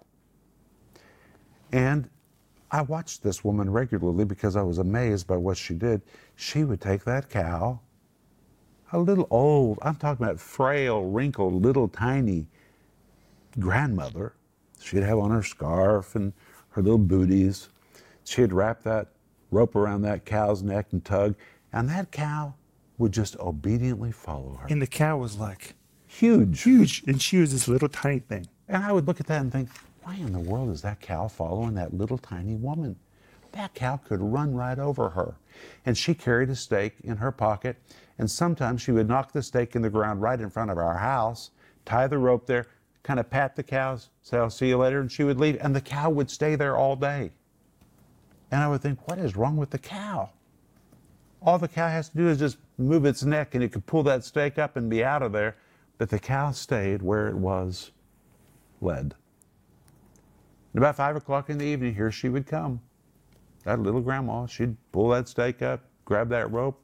And 1.70 2.08
I 2.70 2.80
watched 2.80 3.22
this 3.22 3.44
woman 3.44 3.68
regularly 3.70 4.24
because 4.24 4.56
I 4.56 4.62
was 4.62 4.78
amazed 4.78 5.26
by 5.26 5.36
what 5.36 5.58
she 5.58 5.74
did. 5.74 6.00
She 6.34 6.64
would 6.64 6.80
take 6.80 7.04
that 7.04 7.28
cow, 7.28 7.80
a 8.90 8.98
little 8.98 9.26
old, 9.28 9.80
I'm 9.82 9.96
talking 9.96 10.24
about 10.24 10.40
frail, 10.40 11.04
wrinkled, 11.04 11.62
little 11.62 11.88
tiny 11.88 12.46
grandmother. 13.60 14.32
She'd 14.80 15.02
have 15.02 15.18
on 15.18 15.30
her 15.30 15.42
scarf 15.42 16.16
and 16.16 16.32
her 16.70 16.80
little 16.80 16.96
booties. 16.96 17.68
She'd 18.24 18.54
wrap 18.54 18.82
that 18.84 19.08
rope 19.50 19.76
around 19.76 20.00
that 20.02 20.24
cow's 20.24 20.62
neck 20.62 20.86
and 20.92 21.04
tug, 21.04 21.34
and 21.74 21.86
that 21.90 22.12
cow 22.12 22.54
would 22.96 23.12
just 23.12 23.36
obediently 23.38 24.10
follow 24.10 24.54
her. 24.54 24.68
And 24.70 24.80
the 24.80 24.86
cow 24.86 25.18
was 25.18 25.36
like 25.36 25.74
Huge. 26.06 26.62
huge, 26.62 27.04
and 27.06 27.20
she 27.20 27.36
was 27.36 27.52
this 27.52 27.68
little 27.68 27.90
tiny 27.90 28.20
thing. 28.20 28.46
And 28.68 28.84
I 28.84 28.92
would 28.92 29.06
look 29.06 29.20
at 29.20 29.26
that 29.26 29.40
and 29.40 29.52
think, 29.52 29.70
why 30.02 30.14
in 30.14 30.32
the 30.32 30.38
world 30.38 30.70
is 30.70 30.82
that 30.82 31.00
cow 31.00 31.28
following 31.28 31.74
that 31.74 31.94
little 31.94 32.18
tiny 32.18 32.54
woman? 32.54 32.96
that 33.52 33.74
cow 33.74 33.96
could 33.96 34.20
run 34.20 34.54
right 34.54 34.78
over 34.78 35.10
her. 35.10 35.34
And 35.84 35.96
she 35.96 36.14
carried 36.14 36.50
a 36.50 36.56
stake 36.56 36.94
in 37.02 37.16
her 37.16 37.32
pocket, 37.32 37.76
and 38.18 38.30
sometimes 38.30 38.82
she 38.82 38.92
would 38.92 39.08
knock 39.08 39.32
the 39.32 39.42
stake 39.42 39.74
in 39.74 39.82
the 39.82 39.90
ground 39.90 40.22
right 40.22 40.40
in 40.40 40.50
front 40.50 40.70
of 40.70 40.78
our 40.78 40.96
house, 40.96 41.50
tie 41.84 42.06
the 42.06 42.18
rope 42.18 42.46
there, 42.46 42.66
kind 43.02 43.18
of 43.18 43.30
pat 43.30 43.56
the 43.56 43.62
cows, 43.62 44.10
say, 44.22 44.38
I'll 44.38 44.50
see 44.50 44.68
you 44.68 44.76
later, 44.76 45.00
and 45.00 45.10
she 45.10 45.24
would 45.24 45.40
leave, 45.40 45.58
and 45.60 45.74
the 45.74 45.80
cow 45.80 46.10
would 46.10 46.30
stay 46.30 46.54
there 46.54 46.76
all 46.76 46.96
day. 46.96 47.32
And 48.50 48.62
I 48.62 48.68
would 48.68 48.80
think, 48.80 49.06
what 49.08 49.18
is 49.18 49.36
wrong 49.36 49.56
with 49.56 49.70
the 49.70 49.78
cow? 49.78 50.30
All 51.40 51.58
the 51.58 51.68
cow 51.68 51.88
has 51.88 52.08
to 52.10 52.16
do 52.16 52.28
is 52.28 52.38
just 52.38 52.58
move 52.78 53.04
its 53.04 53.22
neck 53.22 53.54
and 53.54 53.62
it 53.62 53.72
could 53.72 53.86
pull 53.86 54.02
that 54.04 54.24
stake 54.24 54.58
up 54.58 54.76
and 54.76 54.90
be 54.90 55.04
out 55.04 55.22
of 55.22 55.32
there. 55.32 55.56
But 55.98 56.08
the 56.08 56.18
cow 56.18 56.50
stayed 56.52 57.02
where 57.02 57.28
it 57.28 57.36
was 57.36 57.92
led. 58.80 59.14
And 60.72 60.78
about 60.82 60.96
five 60.96 61.16
o'clock 61.16 61.50
in 61.50 61.58
the 61.58 61.64
evening, 61.64 61.94
here 61.94 62.10
she 62.10 62.28
would 62.28 62.46
come. 62.46 62.80
That 63.64 63.80
little 63.80 64.00
grandma, 64.00 64.46
she'd 64.46 64.76
pull 64.92 65.08
that 65.10 65.28
stake 65.28 65.62
up, 65.62 65.82
grab 66.04 66.28
that 66.30 66.50
rope, 66.50 66.80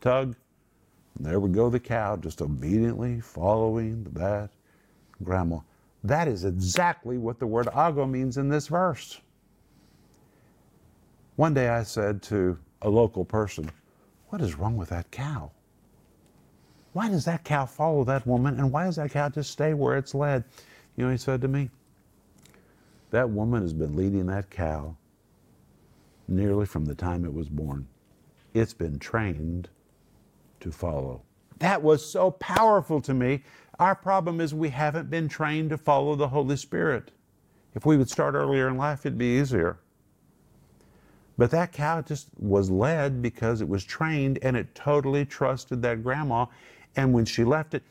tug, 0.00 0.36
and 1.16 1.26
there 1.26 1.40
would 1.40 1.52
go 1.52 1.68
the 1.68 1.80
cow, 1.80 2.16
just 2.16 2.40
obediently 2.40 3.20
following 3.20 4.04
that 4.12 4.50
grandma. 5.22 5.58
That 6.04 6.28
is 6.28 6.44
exactly 6.44 7.18
what 7.18 7.38
the 7.38 7.46
word 7.46 7.68
ago 7.68 8.06
means 8.06 8.36
in 8.36 8.48
this 8.48 8.68
verse. 8.68 9.20
One 11.36 11.54
day 11.54 11.68
I 11.68 11.82
said 11.82 12.22
to 12.24 12.58
a 12.82 12.88
local 12.88 13.24
person, 13.24 13.70
What 14.28 14.40
is 14.40 14.56
wrong 14.56 14.76
with 14.76 14.88
that 14.90 15.10
cow? 15.10 15.50
Why 16.92 17.08
does 17.08 17.24
that 17.24 17.44
cow 17.44 17.66
follow 17.66 18.04
that 18.04 18.26
woman 18.26 18.58
and 18.58 18.70
why 18.70 18.84
does 18.84 18.96
that 18.96 19.10
cow 19.10 19.28
just 19.28 19.50
stay 19.50 19.72
where 19.74 19.96
it's 19.96 20.14
led? 20.14 20.44
You 20.96 21.04
know, 21.04 21.10
he 21.10 21.16
said 21.16 21.40
to 21.42 21.48
me, 21.48 21.70
That 23.10 23.30
woman 23.30 23.62
has 23.62 23.72
been 23.72 23.96
leading 23.96 24.26
that 24.26 24.50
cow 24.50 24.96
nearly 26.28 26.66
from 26.66 26.84
the 26.84 26.94
time 26.94 27.24
it 27.24 27.34
was 27.34 27.48
born. 27.48 27.86
It's 28.54 28.74
been 28.74 28.98
trained 28.98 29.68
to 30.60 30.70
follow. 30.70 31.22
That 31.58 31.82
was 31.82 32.04
so 32.04 32.30
powerful 32.32 33.00
to 33.02 33.14
me. 33.14 33.42
Our 33.78 33.94
problem 33.94 34.40
is 34.40 34.54
we 34.54 34.70
haven't 34.70 35.10
been 35.10 35.28
trained 35.28 35.70
to 35.70 35.78
follow 35.78 36.14
the 36.14 36.28
Holy 36.28 36.56
Spirit. 36.56 37.12
If 37.74 37.86
we 37.86 37.96
would 37.96 38.10
start 38.10 38.34
earlier 38.34 38.68
in 38.68 38.76
life, 38.76 39.06
it'd 39.06 39.18
be 39.18 39.38
easier. 39.38 39.78
But 41.38 41.50
that 41.52 41.72
cow 41.72 42.02
just 42.02 42.28
was 42.38 42.70
led 42.70 43.22
because 43.22 43.60
it 43.60 43.68
was 43.68 43.84
trained 43.84 44.38
and 44.42 44.56
it 44.56 44.74
totally 44.74 45.24
trusted 45.24 45.82
that 45.82 46.02
grandma. 46.02 46.46
And 46.94 47.12
when 47.12 47.24
she 47.24 47.42
left 47.44 47.74
it, 47.74 47.82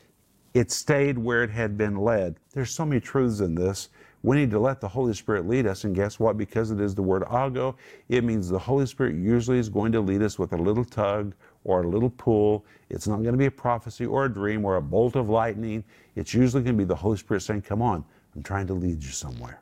it 0.54 0.70
stayed 0.70 1.18
where 1.18 1.42
it 1.42 1.50
had 1.50 1.78
been 1.78 1.96
led. 1.96 2.36
There's 2.52 2.70
so 2.70 2.84
many 2.84 3.00
truths 3.00 3.40
in 3.40 3.54
this. 3.54 3.88
We 4.22 4.36
need 4.36 4.50
to 4.52 4.58
let 4.58 4.80
the 4.80 4.88
Holy 4.88 5.14
Spirit 5.14 5.48
lead 5.48 5.66
us. 5.66 5.84
And 5.84 5.94
guess 5.94 6.20
what? 6.20 6.36
Because 6.36 6.70
it 6.70 6.80
is 6.80 6.94
the 6.94 7.02
word 7.02 7.22
ago, 7.22 7.74
it 8.08 8.22
means 8.22 8.48
the 8.48 8.58
Holy 8.58 8.86
Spirit 8.86 9.16
usually 9.16 9.58
is 9.58 9.68
going 9.68 9.90
to 9.92 10.00
lead 10.00 10.22
us 10.22 10.38
with 10.38 10.52
a 10.52 10.56
little 10.56 10.84
tug 10.84 11.34
or 11.64 11.82
a 11.82 11.88
little 11.88 12.10
pull. 12.10 12.64
It's 12.88 13.08
not 13.08 13.16
going 13.16 13.32
to 13.32 13.38
be 13.38 13.46
a 13.46 13.50
prophecy 13.50 14.06
or 14.06 14.26
a 14.26 14.32
dream 14.32 14.64
or 14.64 14.76
a 14.76 14.82
bolt 14.82 15.16
of 15.16 15.28
lightning. 15.28 15.82
It's 16.14 16.34
usually 16.34 16.62
going 16.62 16.76
to 16.76 16.82
be 16.82 16.86
the 16.86 16.94
Holy 16.94 17.16
Spirit 17.16 17.40
saying, 17.40 17.62
Come 17.62 17.82
on, 17.82 18.04
I'm 18.36 18.42
trying 18.42 18.66
to 18.68 18.74
lead 18.74 19.02
you 19.02 19.10
somewhere. 19.10 19.60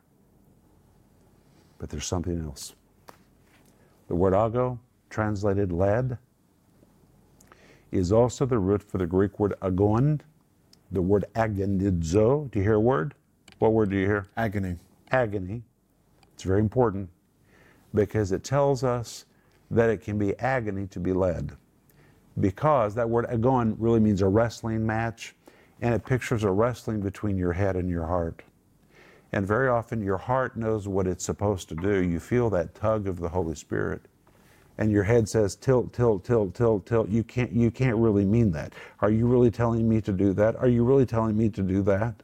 But 1.79 1.89
there's 1.89 2.07
something 2.07 2.39
else. 2.45 2.75
The 4.09 4.15
word 4.15 4.35
ago, 4.35 4.79
translated 5.09 5.73
led, 5.73 6.19
is 7.93 8.13
also 8.13 8.45
the 8.45 8.59
root 8.59 8.83
for 8.83 8.99
the 8.99 9.07
Greek 9.07 9.39
word 9.39 9.55
agon, 9.63 10.21
the 10.91 11.03
word 11.03 11.25
agonizo. 11.35 12.51
Do 12.51 12.59
you 12.59 12.63
hear 12.65 12.75
a 12.75 12.81
word? 12.81 13.15
What 13.59 13.73
word 13.73 13.91
do 13.91 13.97
you 13.97 14.07
hear? 14.07 14.27
Agony. 14.37 14.77
Agony. 15.11 15.63
It's 16.35 16.43
very 16.43 16.61
important 16.61 17.09
because 17.95 18.33
it 18.33 18.45
tells 18.45 18.83
us 18.83 19.27
that 19.71 19.91
it 19.91 20.03
can 20.03 20.19
be 20.19 20.37
agony 20.39 20.87
to 20.89 21.01
be 21.01 21.13
led. 21.13 21.53
Because 22.39 22.95
that 22.95 23.09
word 23.09 23.27
agon 23.29 23.77
really 23.79 24.01
means 24.01 24.23
a 24.23 24.29
wrestling 24.29 24.87
match, 24.87 25.35
and 25.81 25.95
it 25.95 26.05
pictures 26.05 26.45
a 26.45 26.51
wrestling 26.51 27.01
between 27.01 27.37
your 27.37 27.53
head 27.53 27.77
and 27.77 27.89
your 27.89 28.07
heart. 28.07 28.43
And 29.33 29.47
very 29.47 29.69
often 29.69 30.03
your 30.03 30.17
heart 30.19 30.57
knows 30.57 30.89
what 30.89 31.07
it's 31.07 31.25
supposed 31.25 31.69
to 31.69 31.75
do. 31.75 32.03
You 32.03 32.19
feel 32.19 32.51
that 32.51 32.75
tug 32.75 33.07
of 33.07 33.21
the 33.21 33.29
Holy 33.29 33.55
Spirit. 33.55 34.03
And 34.81 34.91
your 34.91 35.05
head 35.05 35.29
says 35.29 35.55
tilt, 35.55 35.93
tilt, 35.93 36.25
tilt, 36.25 36.55
tilt, 36.55 36.87
tilt. 36.87 37.09
You 37.09 37.23
can't 37.23 37.53
you 37.53 37.71
can't 37.71 37.97
really 37.97 38.25
mean 38.25 38.51
that. 38.53 38.73
Are 39.01 39.11
you 39.11 39.27
really 39.27 39.51
telling 39.51 39.89
me 39.89 40.01
to 40.01 40.13
do 40.13 40.33
that? 40.33 40.57
Are 40.57 40.69
you 40.69 40.83
really 40.85 41.07
telling 41.07 41.37
me 41.37 41.49
to 41.51 41.63
do 41.63 41.83
that? 41.83 42.23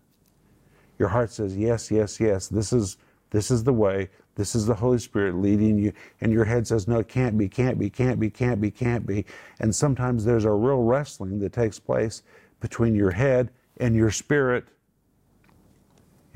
Your 0.99 1.09
heart 1.09 1.31
says, 1.31 1.57
Yes, 1.57 1.91
yes, 1.91 2.19
yes. 2.19 2.49
This 2.49 2.73
is 2.73 2.97
this 3.31 3.51
is 3.51 3.63
the 3.63 3.73
way. 3.73 4.09
This 4.35 4.55
is 4.55 4.67
the 4.67 4.75
Holy 4.75 4.99
Spirit 4.99 5.37
leading 5.37 5.79
you. 5.79 5.93
And 6.21 6.33
your 6.33 6.45
head 6.45 6.67
says, 6.67 6.89
No, 6.89 6.99
it 6.99 7.09
can't 7.09 7.39
be, 7.39 7.49
can't 7.49 7.79
be, 7.79 7.89
can't 7.89 8.19
be, 8.19 8.31
can't 8.31 8.61
be, 8.61 8.71
can't 8.71 9.07
be. 9.07 9.25
And 9.61 9.75
sometimes 9.75 10.25
there's 10.25 10.45
a 10.45 10.51
real 10.51 10.83
wrestling 10.83 11.39
that 11.41 11.53
takes 11.53 11.79
place 11.79 12.23
between 12.61 12.95
your 12.95 13.13
head 13.13 13.51
and 13.79 13.95
your 13.95 14.11
spirit 14.11 14.67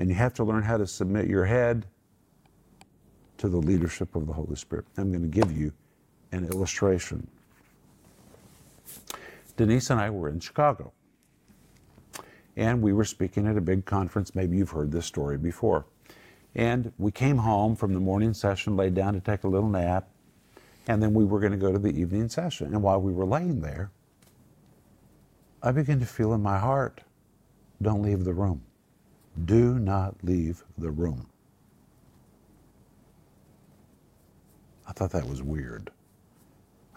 and 0.00 0.08
you 0.08 0.14
have 0.14 0.32
to 0.32 0.44
learn 0.44 0.62
how 0.62 0.78
to 0.78 0.86
submit 0.86 1.26
your 1.26 1.44
head 1.44 1.84
to 3.36 3.50
the 3.50 3.58
leadership 3.58 4.16
of 4.16 4.26
the 4.26 4.32
Holy 4.32 4.56
Spirit. 4.56 4.86
I'm 4.96 5.10
going 5.10 5.22
to 5.22 5.28
give 5.28 5.52
you 5.56 5.72
an 6.32 6.46
illustration. 6.46 7.26
Denise 9.56 9.90
and 9.90 10.00
I 10.00 10.10
were 10.10 10.28
in 10.28 10.40
Chicago. 10.40 10.92
And 12.56 12.82
we 12.82 12.92
were 12.92 13.04
speaking 13.04 13.46
at 13.46 13.56
a 13.56 13.60
big 13.60 13.84
conference. 13.84 14.34
Maybe 14.34 14.56
you've 14.56 14.70
heard 14.70 14.92
this 14.92 15.06
story 15.06 15.38
before. 15.38 15.86
And 16.54 16.92
we 16.98 17.12
came 17.12 17.38
home 17.38 17.76
from 17.76 17.94
the 17.94 18.00
morning 18.00 18.34
session, 18.34 18.76
laid 18.76 18.94
down 18.94 19.14
to 19.14 19.20
take 19.20 19.44
a 19.44 19.48
little 19.48 19.68
nap, 19.68 20.08
and 20.88 21.02
then 21.02 21.14
we 21.14 21.24
were 21.24 21.38
going 21.38 21.52
to 21.52 21.58
go 21.58 21.72
to 21.72 21.78
the 21.78 21.90
evening 21.90 22.28
session. 22.28 22.68
And 22.68 22.82
while 22.82 23.00
we 23.00 23.12
were 23.12 23.24
laying 23.24 23.60
there, 23.60 23.90
I 25.62 25.72
began 25.72 26.00
to 26.00 26.06
feel 26.06 26.32
in 26.32 26.42
my 26.42 26.58
heart, 26.58 27.02
don't 27.82 28.02
leave 28.02 28.24
the 28.24 28.32
room. 28.32 28.62
Do 29.44 29.78
not 29.78 30.16
leave 30.22 30.64
the 30.76 30.90
room. 30.90 31.28
I 34.88 34.92
thought 34.92 35.10
that 35.12 35.28
was 35.28 35.42
weird. 35.42 35.90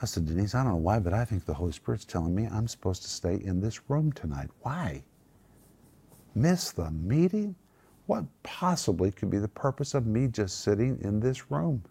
I 0.04 0.06
said, 0.06 0.26
Denise, 0.26 0.54
I 0.54 0.63
don't 0.63 0.74
know 0.74 0.78
why, 0.80 1.00
but 1.00 1.13
I 1.13 1.24
think 1.24 1.46
the 1.46 1.54
Holy 1.54 1.72
Spirit's 1.72 2.04
telling 2.04 2.36
me 2.36 2.46
I'm 2.46 2.68
supposed 2.68 3.04
to 3.04 3.08
stay 3.08 3.36
in 3.36 3.62
this 3.62 3.89
room 3.89 4.12
tonight. 4.12 4.50
Why? 4.62 5.02
Miss 6.36 6.72
the 6.72 6.92
meeting? 6.92 7.56
What 8.08 8.26
possibly 8.44 9.12
could 9.12 9.30
be 9.30 9.38
the 9.38 9.48
purpose 9.48 9.94
of 9.94 10.06
me 10.06 10.28
just 10.28 10.60
sitting 10.60 11.00
in 11.04 11.22
this 11.22 11.50
room? 11.50 11.86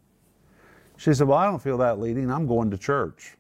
She 0.98 1.14
said, 1.14 1.27
Well, 1.27 1.38
I 1.38 1.46
don't 1.46 1.62
feel 1.62 1.79
that 1.79 2.01
leading. 2.01 2.31
I'm 2.31 2.46
going 2.46 2.70
to 2.72 2.77
church. 2.77 3.38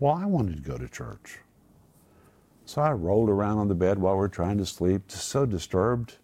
Well, 0.00 0.14
I 0.14 0.26
wanted 0.26 0.56
to 0.56 0.68
go 0.68 0.76
to 0.76 0.88
church. 0.88 1.38
So 2.64 2.82
I 2.82 2.90
rolled 2.90 3.30
around 3.30 3.58
on 3.58 3.68
the 3.68 3.76
bed 3.76 4.00
while 4.00 4.16
we 4.16 4.24
are 4.24 4.28
trying 4.28 4.58
to 4.58 4.66
sleep, 4.66 5.06
just 5.06 5.28
so 5.28 5.46
disturbed. 5.46 6.16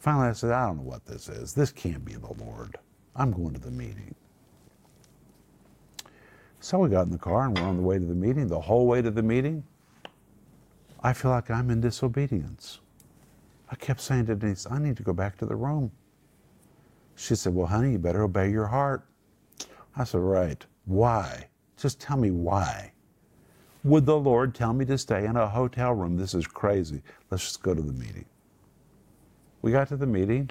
Finally, 0.00 0.30
I 0.30 0.32
said, 0.32 0.50
I 0.50 0.66
don't 0.66 0.78
know 0.78 0.82
what 0.82 1.06
this 1.06 1.28
is. 1.28 1.54
This 1.54 1.70
can't 1.70 2.04
be 2.04 2.14
the 2.14 2.34
Lord. 2.42 2.76
I'm 3.14 3.30
going 3.30 3.54
to 3.54 3.60
the 3.60 3.70
meeting. 3.70 4.16
So 6.60 6.78
we 6.78 6.88
got 6.88 7.06
in 7.06 7.12
the 7.12 7.18
car 7.18 7.46
and 7.46 7.56
we're 7.56 7.64
on 7.64 7.76
the 7.76 7.82
way 7.82 7.98
to 7.98 8.04
the 8.04 8.14
meeting. 8.14 8.48
The 8.48 8.60
whole 8.60 8.86
way 8.86 9.00
to 9.00 9.10
the 9.10 9.22
meeting, 9.22 9.64
I 11.02 11.12
feel 11.12 11.30
like 11.30 11.50
I'm 11.50 11.70
in 11.70 11.80
disobedience. 11.80 12.80
I 13.70 13.76
kept 13.76 14.00
saying 14.00 14.26
to 14.26 14.34
Denise, 14.34 14.66
I 14.70 14.78
need 14.78 14.96
to 14.96 15.02
go 15.02 15.12
back 15.12 15.36
to 15.38 15.46
the 15.46 15.54
room. 15.54 15.92
She 17.14 17.34
said, 17.34 17.54
Well, 17.54 17.66
honey, 17.66 17.92
you 17.92 17.98
better 17.98 18.22
obey 18.22 18.50
your 18.50 18.66
heart. 18.66 19.06
I 19.96 20.04
said, 20.04 20.20
Right. 20.20 20.64
Why? 20.86 21.48
Just 21.76 22.00
tell 22.00 22.16
me 22.16 22.30
why. 22.30 22.92
Would 23.84 24.06
the 24.06 24.18
Lord 24.18 24.54
tell 24.54 24.72
me 24.72 24.84
to 24.86 24.98
stay 24.98 25.26
in 25.26 25.36
a 25.36 25.48
hotel 25.48 25.92
room? 25.92 26.16
This 26.16 26.34
is 26.34 26.46
crazy. 26.46 27.02
Let's 27.30 27.44
just 27.44 27.62
go 27.62 27.74
to 27.74 27.82
the 27.82 27.92
meeting. 27.92 28.24
We 29.62 29.70
got 29.70 29.88
to 29.88 29.96
the 29.96 30.06
meeting, 30.06 30.50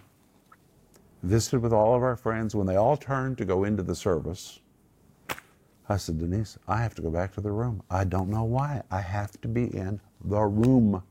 visited 1.24 1.60
with 1.60 1.74
all 1.74 1.96
of 1.96 2.04
our 2.04 2.16
friends. 2.16 2.56
When 2.56 2.68
they 2.68 2.76
all 2.78 2.96
turned 2.96 3.38
to 3.40 3.46
go 3.46 3.64
into 3.64 3.84
the 3.84 3.96
service, 3.96 4.60
I 5.90 5.98
said, 5.98 6.20
Denise, 6.20 6.58
I 6.68 6.78
have 6.78 6.96
to 6.96 7.02
go 7.02 7.10
back 7.10 7.34
to 7.36 7.42
the 7.42 7.52
room. 7.52 7.82
I 7.90 8.04
don't 8.04 8.30
know 8.30 8.44
why. 8.44 8.84
I 8.92 9.02
have 9.02 9.40
to 9.42 9.48
be 9.48 9.66
in 9.76 10.02
the 10.24 10.42
room. 10.42 11.02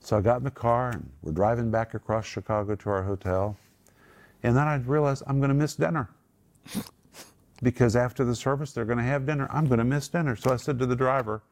So 0.00 0.18
I 0.18 0.20
got 0.20 0.38
in 0.38 0.44
the 0.44 0.50
car 0.50 0.90
and 0.90 1.10
we're 1.22 1.32
driving 1.32 1.70
back 1.70 1.94
across 1.94 2.26
Chicago 2.26 2.74
to 2.76 2.90
our 2.90 3.02
hotel. 3.02 3.56
And 4.42 4.56
then 4.56 4.68
I 4.68 4.76
realized 4.76 5.22
I'm 5.26 5.38
going 5.38 5.48
to 5.48 5.54
miss 5.54 5.74
dinner 5.74 6.10
because 7.62 7.96
after 7.96 8.24
the 8.24 8.34
service 8.34 8.72
they're 8.72 8.84
going 8.84 8.98
to 8.98 9.04
have 9.04 9.26
dinner. 9.26 9.48
I'm 9.50 9.66
going 9.66 9.78
to 9.78 9.84
miss 9.84 10.08
dinner. 10.08 10.36
So 10.36 10.52
I 10.52 10.56
said 10.56 10.78
to 10.78 10.86
the 10.86 10.96
driver, 10.96 11.42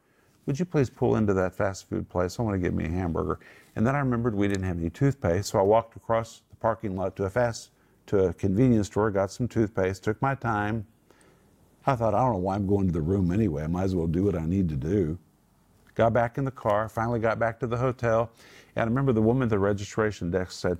Would 0.45 0.59
you 0.59 0.65
please 0.65 0.89
pull 0.89 1.15
into 1.15 1.33
that 1.33 1.53
fast 1.55 1.89
food 1.89 2.07
place? 2.07 2.39
I 2.39 2.43
want 2.43 2.55
to 2.55 2.59
get 2.59 2.73
me 2.73 2.85
a 2.85 2.89
hamburger. 2.89 3.39
And 3.75 3.85
then 3.85 3.95
I 3.95 3.99
remembered 3.99 4.35
we 4.35 4.47
didn't 4.47 4.63
have 4.63 4.79
any 4.79 4.89
toothpaste, 4.89 5.49
so 5.49 5.59
I 5.59 5.63
walked 5.63 5.95
across 5.95 6.41
the 6.49 6.55
parking 6.55 6.95
lot 6.95 7.15
to 7.17 7.25
a 7.25 7.29
fast 7.29 7.71
to 8.07 8.25
a 8.25 8.33
convenience 8.33 8.87
store, 8.87 9.11
got 9.11 9.31
some 9.31 9.47
toothpaste, 9.47 10.03
took 10.03 10.21
my 10.21 10.33
time. 10.33 10.87
I 11.87 11.95
thought, 11.95 12.13
I 12.13 12.19
don't 12.19 12.33
know 12.33 12.39
why 12.39 12.55
I'm 12.55 12.67
going 12.67 12.87
to 12.87 12.93
the 12.93 13.01
room 13.01 13.31
anyway. 13.31 13.63
I 13.63 13.67
might 13.67 13.85
as 13.85 13.95
well 13.95 14.07
do 14.07 14.25
what 14.25 14.35
I 14.35 14.45
need 14.45 14.67
to 14.69 14.75
do. 14.75 15.17
Got 15.95 16.13
back 16.13 16.37
in 16.37 16.45
the 16.45 16.51
car, 16.51 16.89
finally 16.89 17.19
got 17.19 17.39
back 17.39 17.59
to 17.61 17.67
the 17.67 17.77
hotel. 17.77 18.29
And 18.75 18.83
I 18.83 18.85
remember 18.85 19.13
the 19.13 19.21
woman 19.21 19.43
at 19.43 19.49
the 19.49 19.57
registration 19.57 20.29
desk 20.29 20.51
said, 20.51 20.77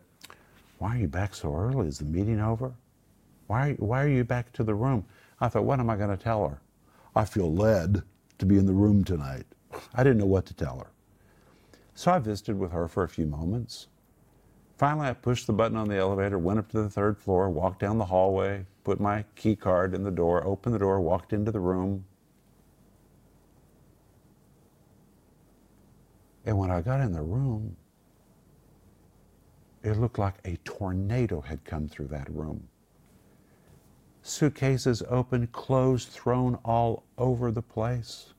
Why 0.78 0.96
are 0.96 1.00
you 1.00 1.08
back 1.08 1.34
so 1.34 1.56
early? 1.56 1.88
Is 1.88 2.00
the 2.00 2.06
meeting 2.06 2.42
over? 2.42 2.74
Why, 3.48 3.74
why 3.80 4.04
are 4.04 4.10
you 4.10 4.26
back 4.26 4.52
to 4.54 4.64
the 4.64 4.76
room? 4.76 5.06
I 5.40 5.48
thought, 5.48 5.64
what 5.64 5.80
am 5.80 5.90
I 5.90 5.96
going 5.96 6.10
to 6.10 6.22
tell 6.22 6.48
her? 6.48 6.60
I 7.16 7.26
feel 7.26 7.54
led 7.54 8.04
to 8.40 8.46
be 8.46 8.58
in 8.58 8.66
the 8.66 8.74
room 8.74 9.04
tonight. 9.04 9.46
I 9.96 10.04
didn't 10.04 10.18
know 10.18 10.26
what 10.26 10.46
to 10.48 10.54
tell 10.54 10.80
her. 10.80 10.92
So 11.96 12.12
I 12.12 12.20
visited 12.20 12.60
with 12.60 12.72
her 12.74 12.88
for 12.88 13.04
a 13.04 13.10
few 13.10 13.26
moments. 13.26 13.88
Finally, 14.78 15.08
I 15.08 15.14
pushed 15.14 15.48
the 15.48 15.54
button 15.54 15.76
on 15.76 15.88
the 15.88 15.98
elevator, 15.98 16.38
went 16.38 16.60
up 16.60 16.70
to 16.70 16.82
the 16.84 16.90
third 16.90 17.18
floor, 17.18 17.50
walked 17.50 17.80
down 17.80 17.98
the 17.98 18.06
hallway, 18.06 18.66
put 18.84 19.00
my 19.00 19.26
key 19.36 19.56
card 19.56 19.96
in 19.96 20.04
the 20.04 20.12
door, 20.12 20.46
opened 20.46 20.76
the 20.76 20.80
door, 20.80 21.02
walked 21.02 21.34
into 21.34 21.52
the 21.52 21.60
room. 21.60 22.06
And 26.46 26.58
when 26.60 26.70
I 26.70 26.82
got 26.82 27.02
in 27.02 27.12
the 27.12 27.24
room, 27.24 27.76
it 29.84 29.98
looked 29.98 30.20
like 30.20 30.36
a 30.46 30.58
tornado 30.64 31.42
had 31.42 31.66
come 31.66 31.88
through 31.88 32.08
that 32.08 32.30
room. 32.30 32.68
Suitcases 34.22 35.02
open, 35.10 35.48
clothes 35.48 36.06
thrown 36.06 36.56
all 36.64 37.04
over 37.18 37.52
the 37.52 37.62
place. 37.62 38.34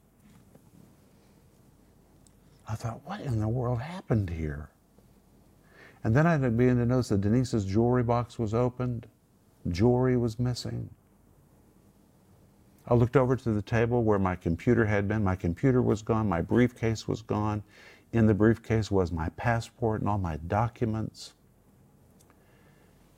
I 2.69 2.75
thought, 2.77 3.01
what 3.05 3.21
in 3.23 3.41
the 3.41 3.49
world 3.49 3.81
happened 3.81 4.31
here? 4.31 4.71
And 6.05 6.15
then 6.15 6.27
I 6.27 6.37
began 6.37 6.77
to 6.77 6.87
notice 6.87 7.09
that 7.09 7.21
Denise's 7.21 7.65
jewelry 7.65 8.03
box 8.03 8.39
was 8.39 8.55
opened, 8.55 9.07
jewelry 9.69 10.17
was 10.17 10.39
missing. 10.39 10.91
I 12.87 12.95
looked 12.95 13.17
over 13.17 13.37
to 13.37 13.53
the 13.53 13.63
table 13.63 14.03
where 14.03 14.19
my 14.19 14.35
computer 14.35 14.87
had 14.87 15.09
been. 15.09 15.23
My 15.23 15.37
computer 15.37 15.83
was 15.83 16.01
gone, 16.01 16.29
my 16.29 16.41
briefcase 16.41 17.07
was 17.07 17.21
gone. 17.21 17.63
In 18.13 18.27
the 18.27 18.35
briefcase 18.35 18.91
was 18.91 19.13
my 19.13 19.29
passport 19.31 20.01
and 20.01 20.09
all 20.09 20.17
my 20.17 20.37
documents. 20.47 21.35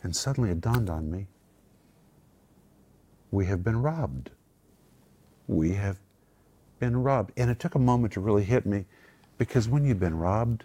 And 0.03 0.17
suddenly 0.17 0.51
it 0.51 0.61
dawned 0.61 0.91
on 0.91 1.11
me 1.11 1.29
we 3.31 3.47
have 3.47 3.63
been 3.63 3.81
robbed. 3.81 4.31
We 5.47 5.73
have 5.75 5.99
been 6.79 7.03
robbed. 7.03 7.33
And 7.37 7.51
it 7.51 7.59
took 7.59 7.75
a 7.75 7.79
moment 7.79 8.13
to 8.15 8.21
really 8.21 8.45
hit 8.45 8.67
me 8.67 8.87
because 9.39 9.69
when 9.69 9.85
you've 9.85 10.01
been 10.01 10.19
robbed, 10.19 10.65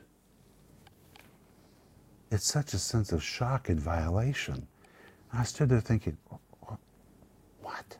it's 2.31 2.45
such 2.45 2.73
a 2.73 2.79
sense 2.79 3.11
of 3.11 3.23
shock 3.23 3.69
and 3.69 3.79
violation. 3.79 4.67
And 5.31 5.41
I 5.41 5.43
stood 5.43 5.69
there 5.69 5.81
thinking, 5.81 6.17
what? 7.61 7.97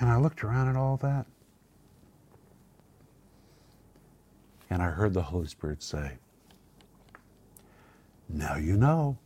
And 0.00 0.08
I 0.08 0.16
looked 0.18 0.44
around 0.44 0.68
at 0.68 0.76
all 0.76 0.96
that. 0.98 1.26
And 4.70 4.82
I 4.82 4.90
heard 4.90 5.14
the 5.14 5.22
Holy 5.22 5.46
Spirit 5.46 5.82
say, 5.82 6.12
Now 8.28 8.56
you 8.56 8.76
know 8.76 9.16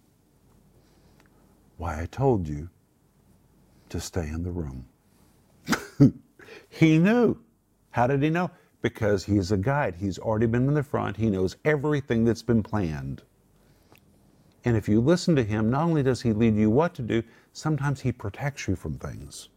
why 1.79 2.03
I 2.03 2.07
told 2.07 2.47
you 2.47 2.69
to 3.89 4.01
stay 4.01 4.29
in 4.29 4.43
the 4.43 4.51
room. 4.51 4.85
he 6.69 6.99
knew. 6.99 7.39
How 7.91 8.07
did 8.07 8.23
he 8.23 8.31
know? 8.31 8.51
Because 8.81 9.25
he's 9.25 9.51
a 9.51 9.57
guide. 9.57 9.97
He's 9.97 10.19
already 10.19 10.47
been 10.47 10.69
in 10.69 10.75
the 10.75 10.83
front. 10.83 11.17
He 11.17 11.31
knows 11.31 11.57
everything 11.65 12.25
that's 12.25 12.43
been 12.43 12.63
planned. 12.63 13.23
And 14.65 14.77
if 14.77 14.89
you 14.89 15.01
listen 15.01 15.35
to 15.37 15.43
him, 15.45 15.71
not 15.71 15.85
only 15.85 16.03
does 16.03 16.23
he 16.23 16.33
lead 16.33 16.55
you 16.55 16.71
what 16.71 16.95
to 16.95 17.03
do, 17.03 17.23
sometimes 17.53 18.01
he 18.01 18.13
protects 18.13 18.69
you 18.69 18.77
from 18.77 18.95
things. 18.95 19.49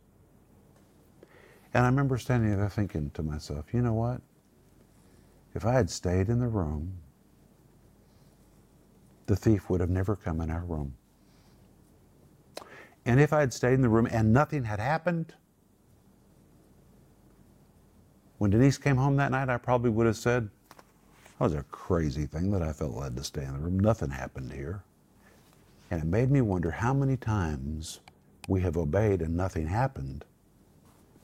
And 1.73 1.85
I 1.85 1.87
remember 1.87 2.17
standing 2.17 2.55
there 2.55 2.69
thinking 2.69 3.11
to 3.11 3.23
myself, 3.23 3.73
you 3.73 3.81
know 3.81 3.93
what? 3.93 4.21
If 5.53 5.65
I 5.65 5.73
had 5.73 5.89
stayed 5.89 6.29
in 6.29 6.39
the 6.39 6.47
room, 6.47 6.97
the 9.25 9.35
thief 9.35 9.69
would 9.69 9.81
have 9.81 9.89
never 9.89 10.15
come 10.15 10.41
in 10.41 10.49
our 10.49 10.63
room. 10.63 10.95
And 13.05 13.19
if 13.19 13.33
I 13.33 13.39
had 13.39 13.53
stayed 13.53 13.73
in 13.73 13.81
the 13.81 13.89
room 13.89 14.07
and 14.11 14.31
nothing 14.31 14.63
had 14.63 14.79
happened, 14.79 15.33
when 18.41 18.49
Denise 18.49 18.79
came 18.79 18.97
home 18.97 19.17
that 19.17 19.29
night, 19.29 19.49
I 19.49 19.57
probably 19.57 19.91
would 19.91 20.07
have 20.07 20.17
said, 20.17 20.49
that 21.37 21.43
was 21.43 21.53
a 21.53 21.61
crazy 21.69 22.25
thing 22.25 22.49
that 22.49 22.63
I 22.63 22.73
felt 22.73 22.95
led 22.95 23.15
to 23.17 23.23
stay 23.23 23.43
in 23.43 23.53
the 23.53 23.59
room. 23.59 23.79
Nothing 23.79 24.09
happened 24.09 24.51
here. 24.51 24.81
And 25.91 26.01
it 26.01 26.07
made 26.07 26.31
me 26.31 26.41
wonder 26.41 26.71
how 26.71 26.91
many 26.91 27.17
times 27.17 27.99
we 28.47 28.59
have 28.61 28.77
obeyed 28.77 29.21
and 29.21 29.37
nothing 29.37 29.67
happened. 29.67 30.25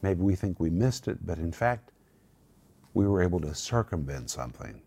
Maybe 0.03 0.21
we 0.21 0.36
think 0.36 0.60
we 0.60 0.69
missed 0.69 1.08
it, 1.08 1.25
but 1.25 1.39
in 1.39 1.51
fact, 1.51 1.91
we 2.93 3.08
were 3.08 3.23
able 3.23 3.39
to 3.39 3.56
circumvent 3.56 4.30
something 4.30 4.80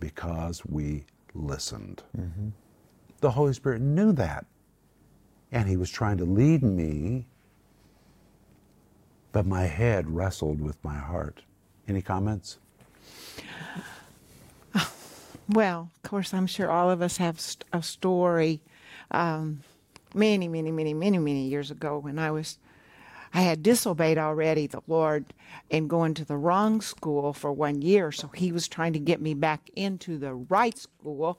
because 0.00 0.66
we 0.66 1.04
listened. 1.32 2.02
Mm-hmm. 2.18 2.48
The 3.20 3.30
Holy 3.30 3.52
Spirit 3.52 3.82
knew 3.82 4.10
that. 4.14 4.46
And 5.52 5.68
He 5.68 5.76
was 5.76 5.90
trying 5.90 6.18
to 6.18 6.24
lead 6.24 6.64
me, 6.64 7.28
but 9.36 9.44
my 9.44 9.64
head 9.64 10.08
wrestled 10.08 10.62
with 10.62 10.82
my 10.82 10.96
heart. 10.96 11.42
Any 11.86 12.00
comments? 12.00 12.56
Well, 15.46 15.90
of 15.94 16.10
course, 16.10 16.32
I'm 16.32 16.46
sure 16.46 16.70
all 16.70 16.90
of 16.90 17.02
us 17.02 17.18
have 17.18 17.38
a 17.70 17.82
story. 17.82 18.62
Um, 19.10 19.60
many, 20.14 20.48
many, 20.48 20.70
many, 20.70 20.94
many, 20.94 21.18
many 21.18 21.48
years 21.48 21.70
ago 21.70 21.98
when 21.98 22.18
I 22.18 22.30
was 22.30 22.58
I 23.34 23.42
had 23.42 23.62
disobeyed 23.62 24.16
already 24.16 24.66
the 24.68 24.80
Lord 24.86 25.34
and 25.70 25.90
going 25.90 26.14
to 26.14 26.24
the 26.24 26.38
wrong 26.38 26.80
school 26.80 27.34
for 27.34 27.52
one 27.52 27.82
year. 27.82 28.12
So 28.12 28.28
he 28.28 28.52
was 28.52 28.66
trying 28.66 28.94
to 28.94 28.98
get 28.98 29.20
me 29.20 29.34
back 29.34 29.68
into 29.76 30.16
the 30.16 30.32
right 30.32 30.78
school. 30.78 31.38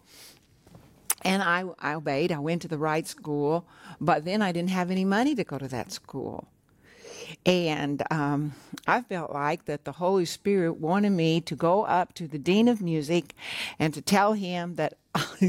And 1.23 1.41
I, 1.41 1.63
I 1.79 1.95
obeyed. 1.95 2.31
I 2.31 2.37
went 2.37 2.61
to 2.61 2.67
the 2.67 2.77
right 2.77 3.07
school, 3.07 3.65
but 3.99 4.23
then 4.23 4.43
I 4.43 4.51
didn't 4.51 4.69
have 4.69 4.91
any 4.91 5.03
money 5.03 5.33
to 5.33 5.43
go 5.43 5.57
to 5.57 5.67
that 5.69 5.91
school. 5.91 6.47
And 7.45 8.03
um, 8.11 8.53
I 8.87 9.01
felt 9.01 9.31
like 9.31 9.65
that 9.65 9.85
the 9.85 9.91
Holy 9.91 10.25
Spirit 10.25 10.79
wanted 10.79 11.11
me 11.11 11.41
to 11.41 11.55
go 11.55 11.83
up 11.83 12.13
to 12.15 12.27
the 12.27 12.37
Dean 12.37 12.67
of 12.67 12.81
Music 12.81 13.33
and 13.79 13.93
to 13.93 14.01
tell 14.01 14.33
him 14.33 14.75
that 14.75 14.95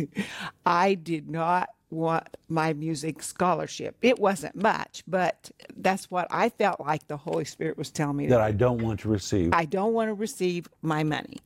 I 0.66 0.94
did 0.94 1.28
not 1.28 1.70
want 1.90 2.36
my 2.48 2.72
music 2.74 3.22
scholarship. 3.22 3.96
It 4.02 4.18
wasn't 4.18 4.56
much, 4.56 5.02
but 5.06 5.50
that's 5.76 6.10
what 6.10 6.26
I 6.30 6.50
felt 6.50 6.80
like 6.80 7.06
the 7.08 7.16
Holy 7.16 7.44
Spirit 7.44 7.78
was 7.78 7.90
telling 7.90 8.16
me. 8.16 8.26
That 8.26 8.40
I 8.40 8.52
don't 8.52 8.82
want 8.82 9.00
to 9.00 9.08
receive. 9.08 9.50
I 9.52 9.64
don't 9.64 9.94
want 9.94 10.08
to 10.08 10.14
receive 10.14 10.68
my 10.82 11.02
money. 11.02 11.38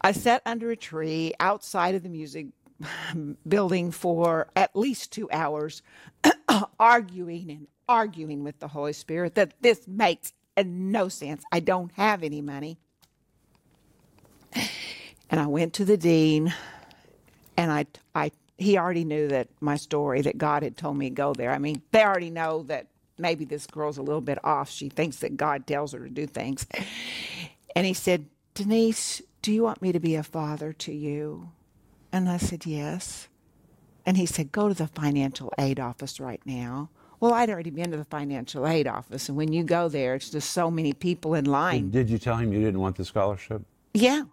I 0.00 0.12
sat 0.12 0.42
under 0.46 0.70
a 0.70 0.76
tree 0.76 1.34
outside 1.40 1.94
of 1.94 2.02
the 2.02 2.08
music 2.08 2.46
building 3.46 3.90
for 3.90 4.48
at 4.56 4.74
least 4.74 5.12
two 5.12 5.28
hours, 5.30 5.82
arguing 6.78 7.50
and 7.50 7.66
arguing 7.90 8.44
with 8.44 8.60
the 8.60 8.68
Holy 8.68 8.92
Spirit 8.92 9.34
that 9.34 9.52
this 9.60 9.86
makes 9.88 10.32
no 10.64 11.08
sense. 11.08 11.42
I 11.50 11.58
don't 11.60 11.90
have 11.92 12.22
any 12.22 12.40
money. 12.40 12.78
And 15.28 15.40
I 15.40 15.46
went 15.46 15.74
to 15.74 15.84
the 15.84 15.96
dean 15.96 16.54
and 17.56 17.70
I, 17.70 17.86
I 18.14 18.30
he 18.58 18.76
already 18.78 19.04
knew 19.04 19.28
that 19.28 19.48
my 19.60 19.76
story 19.76 20.20
that 20.22 20.38
God 20.38 20.62
had 20.62 20.76
told 20.76 20.96
me 20.98 21.08
to 21.08 21.14
go 21.14 21.32
there. 21.32 21.50
I 21.50 21.58
mean, 21.58 21.82
they 21.92 22.04
already 22.04 22.30
know 22.30 22.62
that 22.64 22.88
maybe 23.18 23.44
this 23.44 23.66
girl's 23.66 23.98
a 23.98 24.02
little 24.02 24.20
bit 24.20 24.38
off. 24.44 24.70
She 24.70 24.88
thinks 24.88 25.18
that 25.18 25.36
God 25.36 25.66
tells 25.66 25.92
her 25.92 26.00
to 26.00 26.10
do 26.10 26.26
things. 26.26 26.66
And 27.74 27.86
he 27.86 27.94
said, 27.94 28.26
Denise, 28.54 29.22
do 29.42 29.52
you 29.52 29.62
want 29.62 29.80
me 29.80 29.92
to 29.92 30.00
be 30.00 30.14
a 30.16 30.22
father 30.22 30.72
to 30.74 30.92
you? 30.92 31.50
And 32.12 32.28
I 32.28 32.36
said, 32.36 32.66
Yes. 32.66 33.28
And 34.04 34.16
he 34.16 34.26
said, 34.26 34.52
Go 34.52 34.68
to 34.68 34.74
the 34.74 34.88
financial 34.88 35.52
aid 35.58 35.80
office 35.80 36.20
right 36.20 36.42
now. 36.44 36.90
Well, 37.20 37.34
I'd 37.34 37.50
already 37.50 37.70
been 37.70 37.90
to 37.90 37.98
the 37.98 38.04
financial 38.04 38.66
aid 38.66 38.86
office, 38.86 39.28
and 39.28 39.36
when 39.36 39.52
you 39.52 39.62
go 39.62 39.88
there, 39.88 40.14
it's 40.14 40.30
just 40.30 40.50
so 40.50 40.70
many 40.70 40.94
people 40.94 41.34
in 41.34 41.44
line. 41.44 41.90
Did 41.90 42.08
you 42.08 42.18
tell 42.18 42.36
him 42.36 42.52
you 42.52 42.60
didn't 42.60 42.80
want 42.80 42.96
the 42.96 43.04
scholarship? 43.04 43.62
Yeah. 43.92 44.24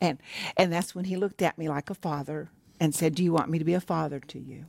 And 0.00 0.18
and 0.56 0.72
that's 0.72 0.94
when 0.94 1.06
he 1.06 1.16
looked 1.16 1.42
at 1.42 1.58
me 1.58 1.68
like 1.68 1.90
a 1.90 1.94
father 1.94 2.50
and 2.80 2.94
said, 2.94 3.14
Do 3.14 3.22
you 3.22 3.32
want 3.32 3.50
me 3.50 3.58
to 3.58 3.64
be 3.64 3.74
a 3.74 3.80
father 3.80 4.20
to 4.20 4.38
you? 4.38 4.66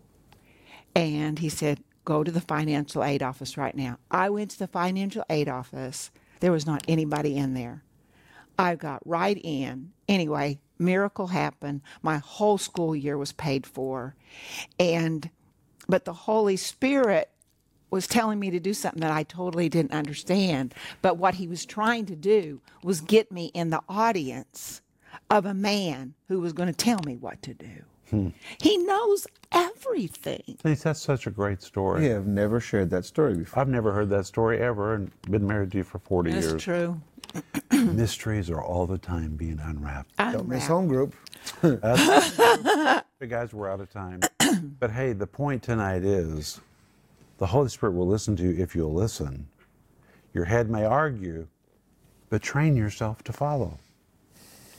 And 0.95 1.39
he 1.39 1.49
said, 1.49 1.83
Go 2.05 2.23
to 2.23 2.31
the 2.31 2.41
financial 2.41 3.03
aid 3.03 3.21
office 3.21 3.57
right 3.57 3.75
now. 3.75 3.97
I 4.11 4.29
went 4.29 4.51
to 4.51 4.59
the 4.59 4.67
financial 4.67 5.23
aid 5.29 5.49
office. 5.49 6.11
There 6.39 6.51
was 6.51 6.65
not 6.65 6.83
anybody 6.87 7.37
in 7.37 7.53
there. 7.53 7.83
I 8.59 8.75
got 8.75 9.05
right 9.05 9.39
in. 9.43 9.91
Anyway, 10.07 10.59
miracle 10.79 11.27
happened. 11.27 11.81
My 12.01 12.17
whole 12.17 12.57
school 12.57 12.95
year 12.95 13.17
was 13.17 13.31
paid 13.31 13.65
for. 13.65 14.15
And 14.79 15.29
but 15.87 16.05
the 16.05 16.13
Holy 16.13 16.57
Spirit 16.57 17.29
was 17.89 18.07
telling 18.07 18.39
me 18.39 18.49
to 18.51 18.59
do 18.59 18.73
something 18.73 19.01
that 19.01 19.11
I 19.11 19.23
totally 19.23 19.69
didn't 19.69 19.93
understand. 19.93 20.73
But 21.01 21.17
what 21.17 21.35
he 21.35 21.47
was 21.47 21.65
trying 21.65 22.05
to 22.07 22.15
do 22.15 22.61
was 22.83 23.01
get 23.01 23.31
me 23.31 23.45
in 23.53 23.69
the 23.69 23.81
audience 23.87 24.81
of 25.29 25.45
a 25.45 25.53
man 25.53 26.13
who 26.27 26.39
was 26.39 26.53
going 26.53 26.67
to 26.67 26.75
tell 26.75 26.99
me 27.05 27.15
what 27.15 27.41
to 27.43 27.53
do. 27.53 27.83
Hmm. 28.09 28.29
He 28.61 28.77
knows 28.77 29.27
everything. 29.51 30.57
Please, 30.61 30.83
That's 30.83 31.01
such 31.01 31.27
a 31.27 31.31
great 31.31 31.61
story. 31.61 32.07
Yeah, 32.07 32.17
I've 32.17 32.27
never 32.27 32.59
shared 32.59 32.89
that 32.91 33.03
story 33.03 33.35
before. 33.35 33.59
I've 33.61 33.67
never 33.67 33.91
heard 33.91 34.09
that 34.11 34.25
story 34.25 34.59
ever 34.59 34.93
and 34.93 35.11
been 35.29 35.45
married 35.45 35.71
to 35.71 35.79
you 35.79 35.83
for 35.83 35.99
40 35.99 36.31
That's 36.31 36.45
years. 36.45 36.53
That's 36.53 36.63
true. 36.63 37.01
Mysteries 37.71 38.49
are 38.49 38.61
all 38.61 38.87
the 38.87 38.97
time 38.97 39.35
being 39.35 39.59
unwrapped. 39.59 40.13
unwrapped. 40.17 40.37
Don't 40.37 40.47
miss 40.47 40.67
home 40.67 40.87
group. 40.87 41.15
Hey 41.61 41.77
guys, 43.27 43.53
we're 43.53 43.69
out 43.69 43.81
of 43.81 43.91
time. 43.91 44.21
but 44.79 44.91
hey, 44.91 45.13
the 45.13 45.27
point 45.27 45.63
tonight 45.63 46.03
is 46.03 46.61
the 47.37 47.47
Holy 47.47 47.69
Spirit 47.69 47.93
will 47.93 48.07
listen 48.07 48.35
to 48.37 48.43
you 48.43 48.61
if 48.61 48.75
you'll 48.75 48.93
listen. 48.93 49.47
Your 50.33 50.45
head 50.45 50.69
may 50.69 50.85
argue, 50.85 51.47
but 52.29 52.41
train 52.41 52.75
yourself 52.75 53.23
to 53.23 53.33
follow. 53.33 53.77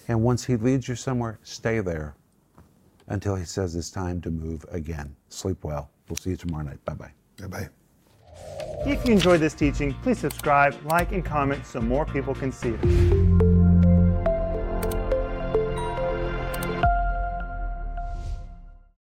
And 0.09 0.23
once 0.23 0.45
He 0.45 0.57
leads 0.57 0.89
you 0.89 0.95
somewhere, 0.95 1.39
stay 1.43 1.81
there 1.81 2.15
until 3.09 3.35
He 3.37 3.45
says 3.45 3.75
it's 3.75 3.91
time 3.91 4.21
to 4.23 4.31
move 4.31 4.65
again. 4.71 5.15
Sleep 5.29 5.65
well. 5.65 5.91
We'll 6.09 6.17
see 6.17 6.31
you 6.31 6.37
tomorrow 6.37 6.65
night. 6.65 6.85
Bye 6.85 6.95
bye. 6.95 7.13
Bye-bye. 7.41 7.69
If 8.87 9.05
you 9.05 9.13
enjoyed 9.13 9.41
this 9.41 9.55
teaching, 9.55 9.95
please 10.03 10.19
subscribe, 10.19 10.75
like, 10.85 11.13
and 11.13 11.25
comment 11.25 11.67
so 11.67 11.81
more 11.81 12.07
people 12.07 12.35
can 12.35 12.53
see 12.53 12.71
it. 12.81 13.48